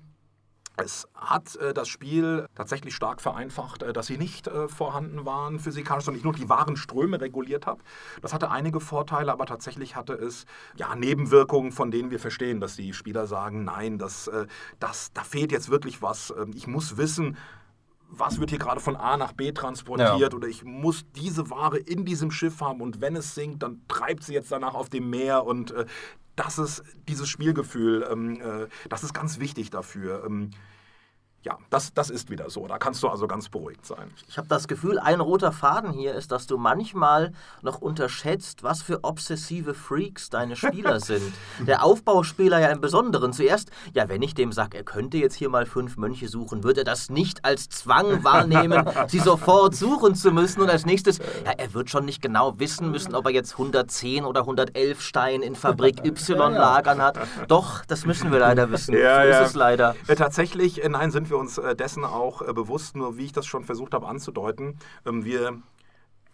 [0.84, 5.60] Es hat äh, das Spiel tatsächlich stark vereinfacht, äh, dass sie nicht äh, vorhanden waren
[5.60, 7.82] physikalisch, sondern ich nur die wahren Ströme reguliert habe.
[8.22, 12.76] Das hatte einige Vorteile, aber tatsächlich hatte es ja, Nebenwirkungen, von denen wir verstehen, dass
[12.76, 14.48] die Spieler sagen, nein, das, äh,
[14.80, 16.34] das, da fehlt jetzt wirklich was.
[16.38, 17.38] Ähm, ich muss wissen,
[18.12, 20.34] was wird hier gerade von A nach B transportiert Ja.
[20.34, 24.24] oder ich muss diese Ware in diesem Schiff haben und wenn es sinkt, dann treibt
[24.24, 25.86] sie jetzt danach auf dem Meer und äh,
[26.40, 30.24] das ist dieses Spielgefühl, ähm, äh, das ist ganz wichtig dafür.
[30.26, 30.52] Ähm,
[31.44, 32.68] ja, das, das ist wieder so.
[32.68, 34.12] Da kannst du also ganz beruhigt sein.
[34.28, 37.32] Ich habe das Gefühl, ein roter Faden hier ist, dass du manchmal
[37.62, 41.34] noch unterschätzt, was für obsessive Freaks deine Spieler sind.
[41.66, 43.32] Der Aufbauspieler ja im Besonderen.
[43.32, 46.78] Zuerst, ja, wenn ich dem sage, er könnte jetzt hier mal fünf Mönche suchen, wird
[46.78, 50.62] er das nicht als Zwang wahrnehmen, sie sofort suchen zu müssen.
[50.62, 54.26] Und als nächstes, ja, er wird schon nicht genau wissen müssen, ob er jetzt 110
[54.26, 57.18] oder 111 Steine in Fabrik Y lagern hat.
[57.48, 58.94] Doch, das müssen wir leider wissen.
[58.94, 59.40] Ja, so ja.
[59.40, 59.96] ist es leider.
[60.18, 63.46] Tatsächlich, äh, nein, sind wir uns äh, dessen auch äh, bewusst, nur wie ich das
[63.46, 64.78] schon versucht habe anzudeuten.
[65.06, 65.62] Ähm, wir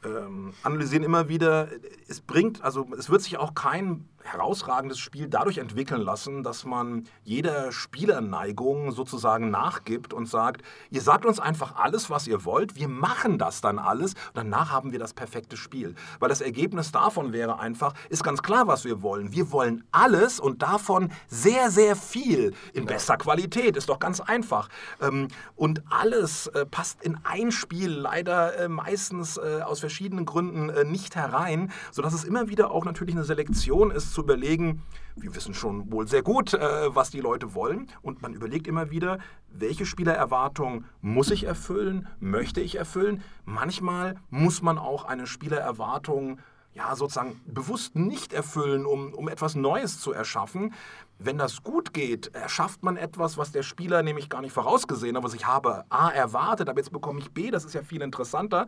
[0.04, 5.28] ähm, analysieren immer wieder, äh, es bringt, also es wird sich auch kein herausragendes Spiel
[5.28, 11.76] dadurch entwickeln lassen, dass man jeder Spielerneigung sozusagen nachgibt und sagt, ihr sagt uns einfach
[11.76, 15.58] alles, was ihr wollt, wir machen das dann alles und danach haben wir das perfekte
[15.58, 15.96] Spiel.
[16.20, 19.32] Weil das Ergebnis davon wäre einfach, ist ganz klar, was wir wollen.
[19.32, 24.70] Wir wollen alles und davon sehr, sehr viel in bester Qualität, ist doch ganz einfach.
[25.02, 30.92] Ähm, Und alles äh, passt in ein Spiel leider äh, meistens äh, aus verschiedenen Gründen
[30.92, 34.82] nicht herein, sodass es immer wieder auch natürlich eine Selektion ist, zu überlegen,
[35.16, 37.88] wir wissen schon wohl sehr gut, äh, was die Leute wollen.
[38.02, 43.22] Und man überlegt immer wieder, welche Spielererwartung muss ich erfüllen, möchte ich erfüllen.
[43.46, 46.40] Manchmal muss man auch eine Spielererwartung
[46.74, 50.74] ja, sozusagen bewusst nicht erfüllen, um, um etwas Neues zu erschaffen.
[51.18, 55.24] Wenn das gut geht, erschafft man etwas, was der Spieler nämlich gar nicht vorausgesehen hat,
[55.24, 58.68] was ich habe A erwartet, aber jetzt bekomme ich B, das ist ja viel interessanter.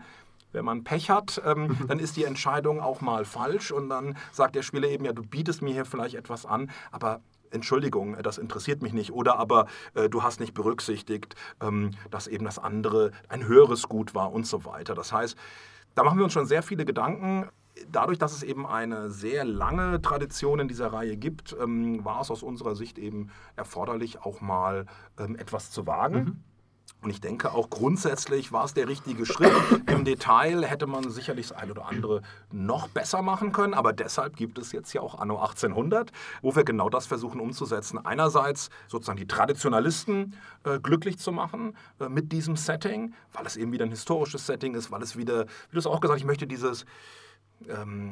[0.51, 4.55] Wenn man Pech hat, ähm, dann ist die Entscheidung auch mal falsch und dann sagt
[4.55, 7.21] der Spieler eben, ja, du bietest mir hier vielleicht etwas an, aber
[7.51, 9.11] Entschuldigung, äh, das interessiert mich nicht.
[9.11, 14.15] Oder aber äh, du hast nicht berücksichtigt, ähm, dass eben das andere ein höheres Gut
[14.15, 14.95] war und so weiter.
[14.95, 15.37] Das heißt,
[15.95, 17.47] da machen wir uns schon sehr viele Gedanken.
[17.91, 22.31] Dadurch, dass es eben eine sehr lange Tradition in dieser Reihe gibt, ähm, war es
[22.31, 24.85] aus unserer Sicht eben erforderlich, auch mal
[25.19, 26.43] ähm, etwas zu wagen.
[27.01, 29.51] Und ich denke auch grundsätzlich war es der richtige Schritt.
[29.87, 32.21] Im Detail hätte man sicherlich das eine oder andere
[32.51, 36.63] noch besser machen können, aber deshalb gibt es jetzt ja auch Anno 1800, wo wir
[36.63, 38.03] genau das versuchen umzusetzen.
[38.03, 43.71] Einerseits sozusagen die Traditionalisten äh, glücklich zu machen äh, mit diesem Setting, weil es eben
[43.71, 46.27] wieder ein historisches Setting ist, weil es wieder, wie du es auch gesagt hast, ich
[46.27, 46.85] möchte dieses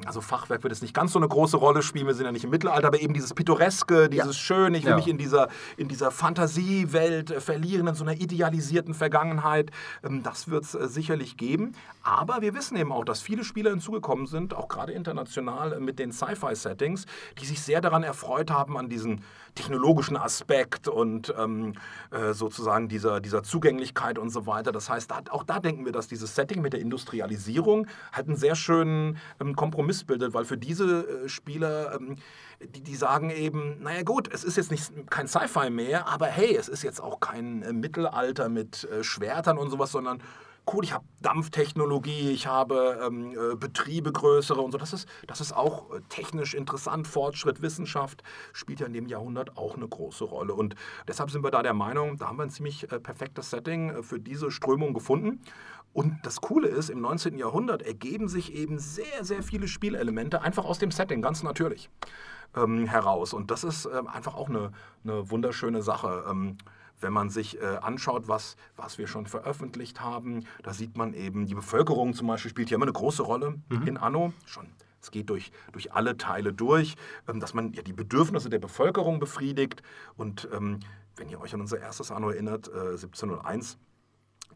[0.06, 2.44] also Fachwerk wird jetzt nicht ganz so eine große Rolle spielen, wir sind ja nicht
[2.44, 4.34] im Mittelalter, aber eben dieses Pittoreske, dieses ja.
[4.34, 4.98] Schöne, ich will ja.
[4.98, 9.72] mich in dieser, in dieser Fantasiewelt äh, verlieren, in so einer idealisierten Vergangenheit,
[10.04, 11.74] ähm, das wird es äh, sicherlich geben.
[12.02, 16.00] Aber wir wissen eben auch, dass viele Spieler hinzugekommen sind, auch gerade international äh, mit
[16.00, 17.06] den Sci-Fi-Settings,
[17.40, 19.22] die sich sehr daran erfreut haben, an diesen
[19.56, 21.74] technologischen Aspekt und ähm,
[22.12, 24.72] äh, sozusagen dieser, dieser Zugänglichkeit und so weiter.
[24.72, 28.36] Das heißt, da, auch da denken wir, dass dieses Setting mit der Industrialisierung halt einen
[28.36, 32.18] sehr schönen ähm, Kompromiss bildet, weil für diese äh, Spieler, ähm,
[32.60, 36.56] die, die sagen eben, naja gut, es ist jetzt nicht kein Sci-Fi mehr, aber hey,
[36.56, 40.22] es ist jetzt auch kein äh, Mittelalter mit äh, Schwertern und sowas, sondern
[40.74, 44.78] cool, ich habe Dampftechnologie, ich habe ähm, äh, Betriebe größere und so.
[44.78, 47.08] Das ist, das ist auch äh, technisch interessant.
[47.08, 50.54] Fortschritt, Wissenschaft spielt ja in dem Jahrhundert auch eine große Rolle.
[50.54, 50.76] Und
[51.08, 54.20] deshalb sind wir da der Meinung, da haben wir ein ziemlich äh, perfektes Setting für
[54.20, 55.42] diese Strömung gefunden.
[55.94, 57.38] Und das Coole ist, im 19.
[57.38, 61.90] Jahrhundert ergeben sich eben sehr, sehr viele Spielelemente einfach aus dem Setting, ganz natürlich
[62.56, 63.34] ähm, heraus.
[63.34, 64.72] Und das ist ähm, einfach auch eine,
[65.04, 66.26] eine wunderschöne Sache.
[67.00, 71.46] Wenn man sich äh, anschaut, was, was wir schon veröffentlicht haben, da sieht man eben,
[71.46, 73.88] die Bevölkerung zum Beispiel spielt hier immer eine große Rolle mhm.
[73.88, 74.34] in Anno.
[74.46, 74.68] Schon
[75.06, 76.96] es geht durch, durch alle Teile durch,
[77.28, 79.84] ähm, dass man ja die Bedürfnisse der Bevölkerung befriedigt.
[80.18, 80.80] Und ähm,
[81.16, 83.78] wenn ihr euch an unser erstes Anno erinnert, äh, 1701,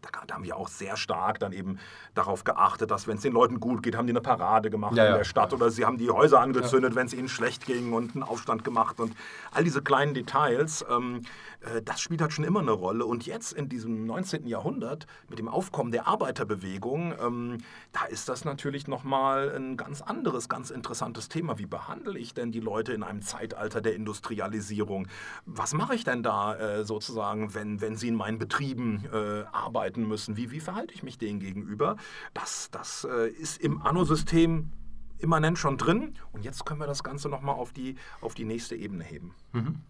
[0.01, 1.77] da, da, haben wir auch sehr stark dann eben
[2.13, 5.07] darauf geachtet, dass wenn es den Leuten gut geht, haben die eine Parade gemacht ja,
[5.07, 6.95] in der Stadt oder sie haben die Häuser angezündet, ja.
[6.95, 9.13] wenn es ihnen schlecht ging und einen Aufstand gemacht und
[9.51, 11.23] all diese kleinen Details, ähm,
[11.58, 13.05] äh, das spielt halt schon immer eine Rolle.
[13.05, 14.47] Und jetzt in diesem 19.
[14.47, 17.57] Jahrhundert mit dem Aufkommen der Arbeiterbewegung, ähm,
[17.91, 21.59] da ist das natürlich nochmal ein ganz anderes, ganz interessantes Thema.
[21.59, 25.07] Wie behandle ich denn die Leute in einem Zeitalter der Industrialisierung?
[25.45, 30.07] Was mache ich denn da äh, sozusagen, wenn, wenn sie in meinen Betrieben äh, arbeiten
[30.07, 30.37] müssen?
[30.37, 31.97] Wie, wie verhalte ich mich denen gegenüber?
[32.33, 34.71] Das, das äh, ist im Anno-System
[35.17, 36.15] immanent schon drin.
[36.31, 39.35] Und jetzt können wir das Ganze nochmal auf die, auf die nächste Ebene heben.
[39.51, 39.81] Mhm.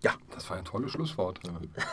[0.00, 0.12] Ja.
[0.32, 1.40] Das war ein tolles Schlusswort.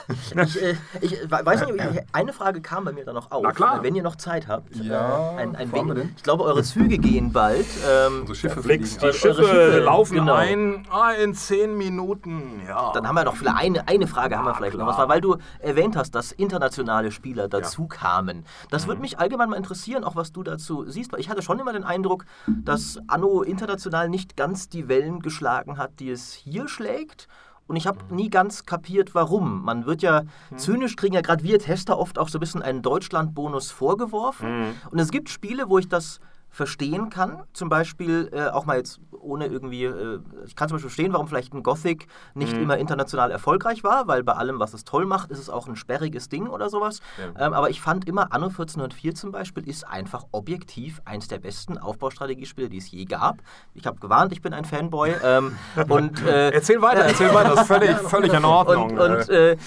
[0.29, 3.41] ich, äh, ich, weiß nicht, eine Frage kam bei mir da noch auf.
[3.41, 3.81] Na klar.
[3.81, 4.75] Wenn ihr noch Zeit habt.
[4.75, 7.65] Ja, äh, ein, ein wenig, ich glaube, eure Züge gehen bald.
[7.89, 10.35] Ähm, Unsere Schiffe, Flix, die Schiffe, Schiffe, laufen genau.
[10.35, 12.61] ein ah, in zehn Minuten.
[12.67, 12.91] Ja.
[12.93, 14.85] Dann haben wir noch vielleicht eine, eine Frage, ja, haben wir vielleicht klar.
[14.85, 14.97] noch.
[14.99, 17.97] War, weil du erwähnt hast, dass internationale Spieler dazu ja.
[17.97, 18.45] kamen.
[18.69, 18.89] Das mhm.
[18.89, 21.11] würde mich allgemein mal interessieren, auch was du dazu siehst.
[21.11, 25.79] Weil ich hatte schon immer den Eindruck, dass Anno international nicht ganz die Wellen geschlagen
[25.79, 27.27] hat, die es hier schlägt.
[27.67, 29.63] Und ich habe nie ganz kapiert, warum.
[29.63, 30.57] Man wird ja mhm.
[30.57, 34.59] zynisch, kriegen ja gerade wir Tester oft auch so ein bisschen einen Deutschland-Bonus vorgeworfen.
[34.59, 34.73] Mhm.
[34.91, 36.19] Und es gibt Spiele, wo ich das
[36.55, 37.43] verstehen kann.
[37.51, 41.27] Zum Beispiel äh, auch mal jetzt ohne irgendwie, äh, ich kann zum Beispiel verstehen, warum
[41.27, 42.63] vielleicht ein Gothic nicht mhm.
[42.63, 45.75] immer international erfolgreich war, weil bei allem, was es toll macht, ist es auch ein
[45.75, 47.01] sperriges Ding oder sowas.
[47.17, 47.47] Ja.
[47.47, 51.77] Ähm, aber ich fand immer, Anno 1404 zum Beispiel ist einfach objektiv eins der besten
[51.77, 53.39] Aufbaustrategiespiele, die es je gab.
[53.73, 55.13] Ich habe gewarnt, ich bin ein Fanboy.
[55.23, 55.57] Ähm,
[55.89, 58.91] und, äh, erzähl weiter, erzähl weiter, das ist völlig, völlig in Ordnung.
[58.91, 59.57] Und, und äh,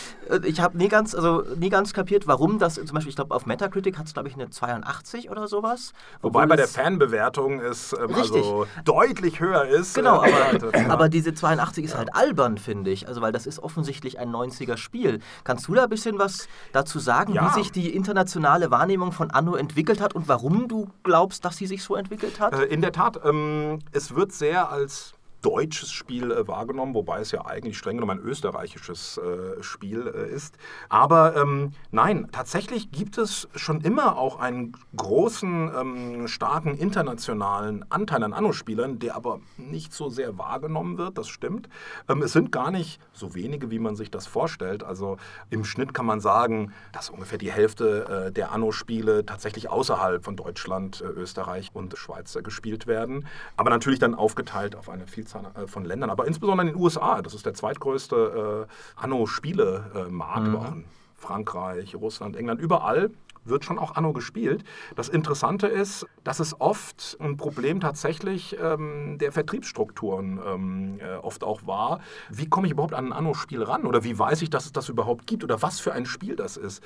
[0.45, 3.45] ich habe nie ganz, also nie ganz kapiert, warum das, zum Beispiel, ich glaube, auf
[3.45, 5.93] Metacritic hat es, glaube ich, eine 82 oder sowas.
[6.23, 9.95] Wobei bei der Fanbewertung es ähm, also deutlich höher ist.
[9.95, 13.09] Genau, äh, aber, aber, diese 82 ist halt albern, finde ich.
[13.09, 15.21] Also, weil das ist offensichtlich ein 90er-Spiel.
[15.45, 17.47] Kannst du da ein bisschen was dazu sagen, ja.
[17.47, 21.67] wie sich die internationale Wahrnehmung von Anno entwickelt hat und warum du glaubst, dass sie
[21.67, 22.53] sich so entwickelt hat?
[22.53, 27.31] Äh, in der Tat, ähm, es wird sehr als deutsches Spiel äh, wahrgenommen, wobei es
[27.31, 30.57] ja eigentlich streng genommen ein österreichisches äh, Spiel äh, ist.
[30.89, 38.25] Aber ähm, nein, tatsächlich gibt es schon immer auch einen großen, ähm, starken internationalen Anteil
[38.25, 41.69] an Anno-Spielern, der aber nicht so sehr wahrgenommen wird, das stimmt.
[42.09, 44.83] Ähm, es sind gar nicht so wenige, wie man sich das vorstellt.
[44.83, 45.19] Also
[45.51, 50.37] im Schnitt kann man sagen, dass ungefähr die Hälfte äh, der Anno-Spiele tatsächlich außerhalb von
[50.37, 53.27] Deutschland, äh, Österreich und Schweiz gespielt werden.
[53.57, 56.83] Aber natürlich dann aufgeteilt auf eine Vielzahl Vielzahl äh, von Ländern, aber insbesondere in den
[56.83, 57.23] USA.
[57.23, 60.85] Das ist der zweitgrößte äh, Anno-Spielemarkt, mhm.
[61.15, 63.11] Frankreich, Russland, England, überall
[63.45, 64.63] wird schon auch Anno gespielt.
[64.95, 71.45] Das Interessante ist, dass es oft ein Problem tatsächlich ähm, der Vertriebsstrukturen ähm, äh, oft
[71.45, 72.01] auch war.
[72.29, 73.87] Wie komme ich überhaupt an ein Anno-Spiel ran?
[73.87, 75.45] Oder wie weiß ich, dass es das überhaupt gibt?
[75.45, 76.83] Oder was für ein Spiel das ist?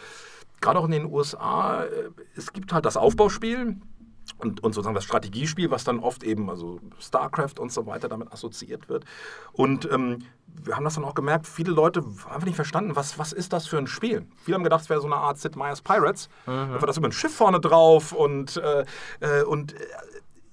[0.60, 3.78] Gerade auch in den USA, äh, es gibt halt das Aufbauspiel,
[4.38, 8.32] und, und sozusagen das Strategiespiel, was dann oft eben, also StarCraft und so weiter, damit
[8.32, 9.04] assoziiert wird.
[9.52, 13.18] Und ähm, wir haben das dann auch gemerkt, viele Leute haben einfach nicht verstanden, was,
[13.18, 14.26] was ist das für ein Spiel.
[14.44, 16.28] Viele haben gedacht, es wäre so eine Art Sid Meier's Pirates.
[16.46, 16.72] Mhm.
[16.72, 18.84] War das über ein Schiff vorne drauf und, äh,
[19.20, 19.74] äh und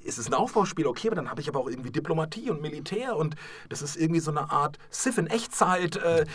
[0.10, 2.62] äh, ist es ein Aufbauspiel, okay, aber dann habe ich aber auch irgendwie Diplomatie und
[2.62, 3.36] Militär und
[3.70, 5.97] das ist irgendwie so eine Art Civ in Echtzeit.
[5.97, 6.26] Äh,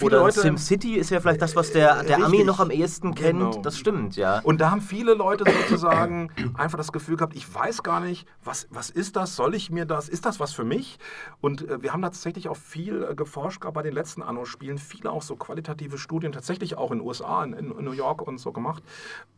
[0.00, 3.38] Oder Leute, SimCity ist ja vielleicht das, was der, der Ami noch am ehesten kennt.
[3.40, 3.62] Genau.
[3.62, 4.40] Das stimmt, ja.
[4.40, 8.66] Und da haben viele Leute sozusagen einfach das Gefühl gehabt, ich weiß gar nicht, was,
[8.70, 10.98] was ist das, soll ich mir das, ist das was für mich?
[11.40, 15.10] Und äh, wir haben tatsächlich auch viel äh, geforscht, gerade bei den letzten Anno-Spielen, viele
[15.10, 18.52] auch so qualitative Studien, tatsächlich auch in den USA, in, in New York und so
[18.52, 18.82] gemacht.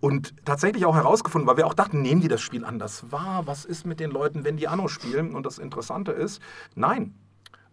[0.01, 3.43] Und tatsächlich auch herausgefunden, weil wir auch dachten, nehmen die das Spiel anders wahr?
[3.47, 5.35] Was ist mit den Leuten, wenn die Anno spielen?
[5.35, 6.41] Und das Interessante ist,
[6.75, 7.15] nein,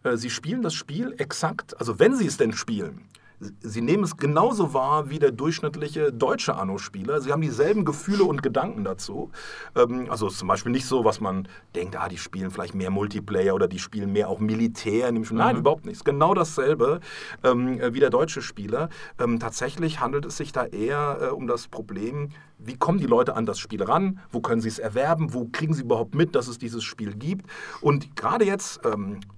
[0.03, 3.08] äh, sie spielen das Spiel exakt, also wenn sie es denn spielen,
[3.61, 7.21] Sie nehmen es genauso wahr wie der durchschnittliche deutsche Anno-Spieler.
[7.21, 9.31] Sie haben dieselben Gefühle und Gedanken dazu.
[9.75, 12.75] Ähm, also es ist zum Beispiel nicht so, was man denkt, ah, die spielen vielleicht
[12.75, 15.11] mehr Multiplayer oder die spielen mehr auch Militär.
[15.11, 15.93] Nein, überhaupt nicht.
[15.93, 16.99] Es ist genau dasselbe
[17.43, 18.89] ähm, äh, wie der deutsche Spieler.
[19.17, 22.31] Ähm, tatsächlich handelt es sich da eher äh, um das Problem,
[22.61, 24.19] wie kommen die Leute an das Spiel ran?
[24.31, 25.33] Wo können sie es erwerben?
[25.33, 27.49] Wo kriegen sie überhaupt mit, dass es dieses Spiel gibt?
[27.79, 28.81] Und gerade jetzt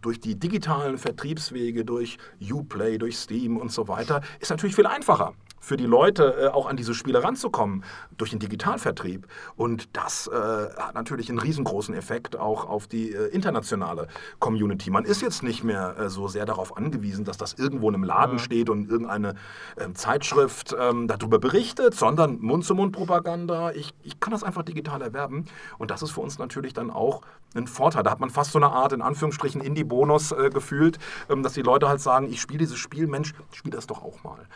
[0.02, 3.91] durch die digitalen Vertriebswege, durch Uplay, durch Steam und so weiter,
[4.40, 7.86] ist natürlich viel einfacher für die Leute äh, auch an diese Spiele ranzukommen
[8.18, 9.28] durch den Digitalvertrieb.
[9.56, 14.08] Und das äh, hat natürlich einen riesengroßen Effekt auch auf die äh, internationale
[14.40, 14.90] Community.
[14.90, 18.04] Man ist jetzt nicht mehr äh, so sehr darauf angewiesen, dass das irgendwo in einem
[18.04, 19.36] Laden steht und irgendeine
[19.80, 23.72] ähm, Zeitschrift ähm, darüber berichtet, sondern Mund-zu-Mund-Propaganda.
[23.72, 25.46] Ich, ich kann das einfach digital erwerben.
[25.78, 27.22] Und das ist für uns natürlich dann auch
[27.54, 28.04] ein Vorteil.
[28.04, 30.98] Da hat man fast so eine Art, in Anführungsstrichen, Indie-Bonus äh, gefühlt,
[31.30, 34.24] ähm, dass die Leute halt sagen, ich spiele dieses Spiel, Mensch, spiel das doch auch
[34.24, 34.48] mal.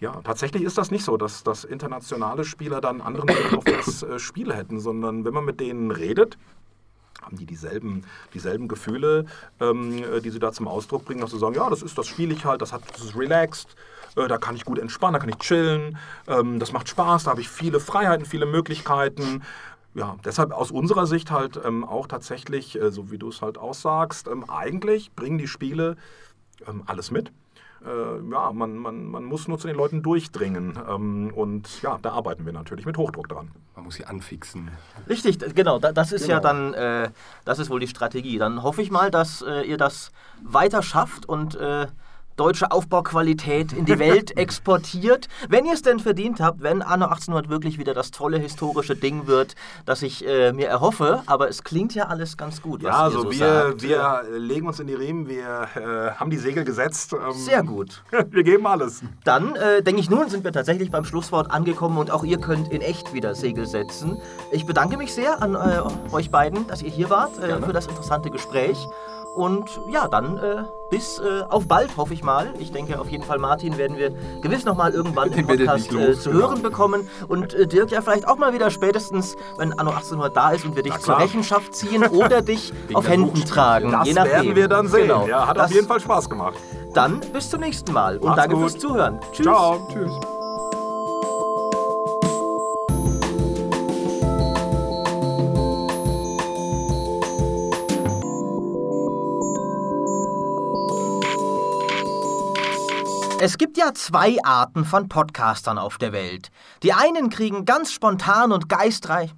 [0.00, 4.02] Ja, tatsächlich ist das nicht so, dass, dass internationale Spieler dann anderen Blick auf das
[4.04, 6.38] äh, Spiel hätten, sondern wenn man mit denen redet,
[7.20, 9.26] haben die dieselben, dieselben Gefühle,
[9.60, 12.06] ähm, äh, die sie da zum Ausdruck bringen, dass sie sagen, ja, das ist, das
[12.06, 13.74] spiele ich halt, das, hat, das ist relaxed,
[14.16, 17.32] äh, da kann ich gut entspannen, da kann ich chillen, ähm, das macht Spaß, da
[17.32, 19.42] habe ich viele Freiheiten, viele Möglichkeiten.
[19.94, 23.58] Ja, deshalb aus unserer Sicht halt ähm, auch tatsächlich, äh, so wie du es halt
[23.58, 25.96] aussagst, ähm, eigentlich bringen die Spiele
[26.68, 27.32] ähm, alles mit.
[27.86, 30.78] Äh, ja, man, man, man muss nur zu den Leuten durchdringen.
[30.88, 33.50] Ähm, und ja, da arbeiten wir natürlich mit Hochdruck dran.
[33.76, 34.70] Man muss sie anfixen.
[35.08, 36.48] Richtig, genau, da- das ist ja Genau.
[36.48, 37.10] dann, äh,
[37.44, 38.38] das ist wohl die Strategie.
[38.38, 40.10] Dann hoffe ich mal, dass äh, ihr das
[40.42, 41.86] weiter schafft und äh,
[42.38, 45.28] deutsche Aufbauqualität in die Welt exportiert.
[45.48, 49.26] Wenn ihr es denn verdient habt, wenn Anno 1800 wirklich wieder das tolle historische Ding
[49.26, 52.98] wird, das ich äh, mir erhoffe, aber es klingt ja alles ganz gut, was Ja,
[53.00, 53.82] ihr also so wir, sagt.
[53.82, 57.12] wir legen uns in die Riemen, wir äh, haben die Segel gesetzt.
[57.12, 58.02] Ähm, Sehr gut.
[58.30, 59.02] Wir geben alles.
[59.24, 62.70] Dann äh, denke ich, nun sind wir tatsächlich beim Schlusswort angekommen und auch ihr könnt
[62.70, 64.18] in echt wieder Segel setzen.
[64.52, 65.82] Ich bedanke mich sehr an äh,
[66.12, 68.78] euch beiden, dass ihr hier wart äh, für das interessante Gespräch.
[69.38, 72.52] Und ja, dann äh, bis äh, auf bald, hoffe ich mal.
[72.58, 74.10] Ich denke, auf jeden Fall Martin werden wir
[74.42, 76.48] gewiss noch mal irgendwann im Den Podcast nicht äh, los, zu genau.
[76.48, 77.08] hören bekommen.
[77.28, 80.74] Und äh, Dirk ja vielleicht auch mal wieder spätestens, wenn Anno 1800 da ist und
[80.74, 81.20] wir dich zur.
[81.20, 83.48] Rechenschaft ziehen oder dich auf Händen Buchstaben.
[83.48, 83.92] tragen.
[83.92, 84.32] Das je nachdem.
[84.32, 85.02] werden wir dann sehen.
[85.02, 85.28] Genau.
[85.28, 86.56] Ja, hat das, auf jeden Fall Spaß gemacht.
[86.94, 88.62] Dann bis zum nächsten Mal und Macht's danke gut.
[88.72, 89.20] fürs Zuhören.
[89.30, 89.46] Tschüss.
[89.46, 89.86] Ciao.
[89.92, 90.37] Tschüss.
[103.40, 106.50] Es gibt ja zwei Arten von Podcastern auf der Welt.
[106.82, 109.32] Die einen kriegen ganz spontan und geistreich.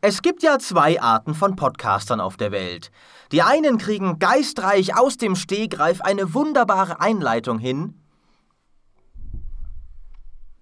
[0.00, 2.90] Es gibt ja zwei Arten von Podcastern auf der Welt.
[3.32, 8.00] Die einen kriegen geistreich aus dem Stegreif eine wunderbare Einleitung hin.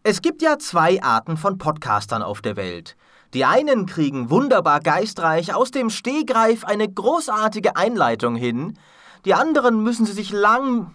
[0.03, 2.97] Es gibt ja zwei Arten von Podcastern auf der Welt.
[3.33, 8.77] Die einen kriegen wunderbar geistreich aus dem Stegreif eine großartige Einleitung hin.
[9.25, 10.93] Die anderen müssen sie sich lang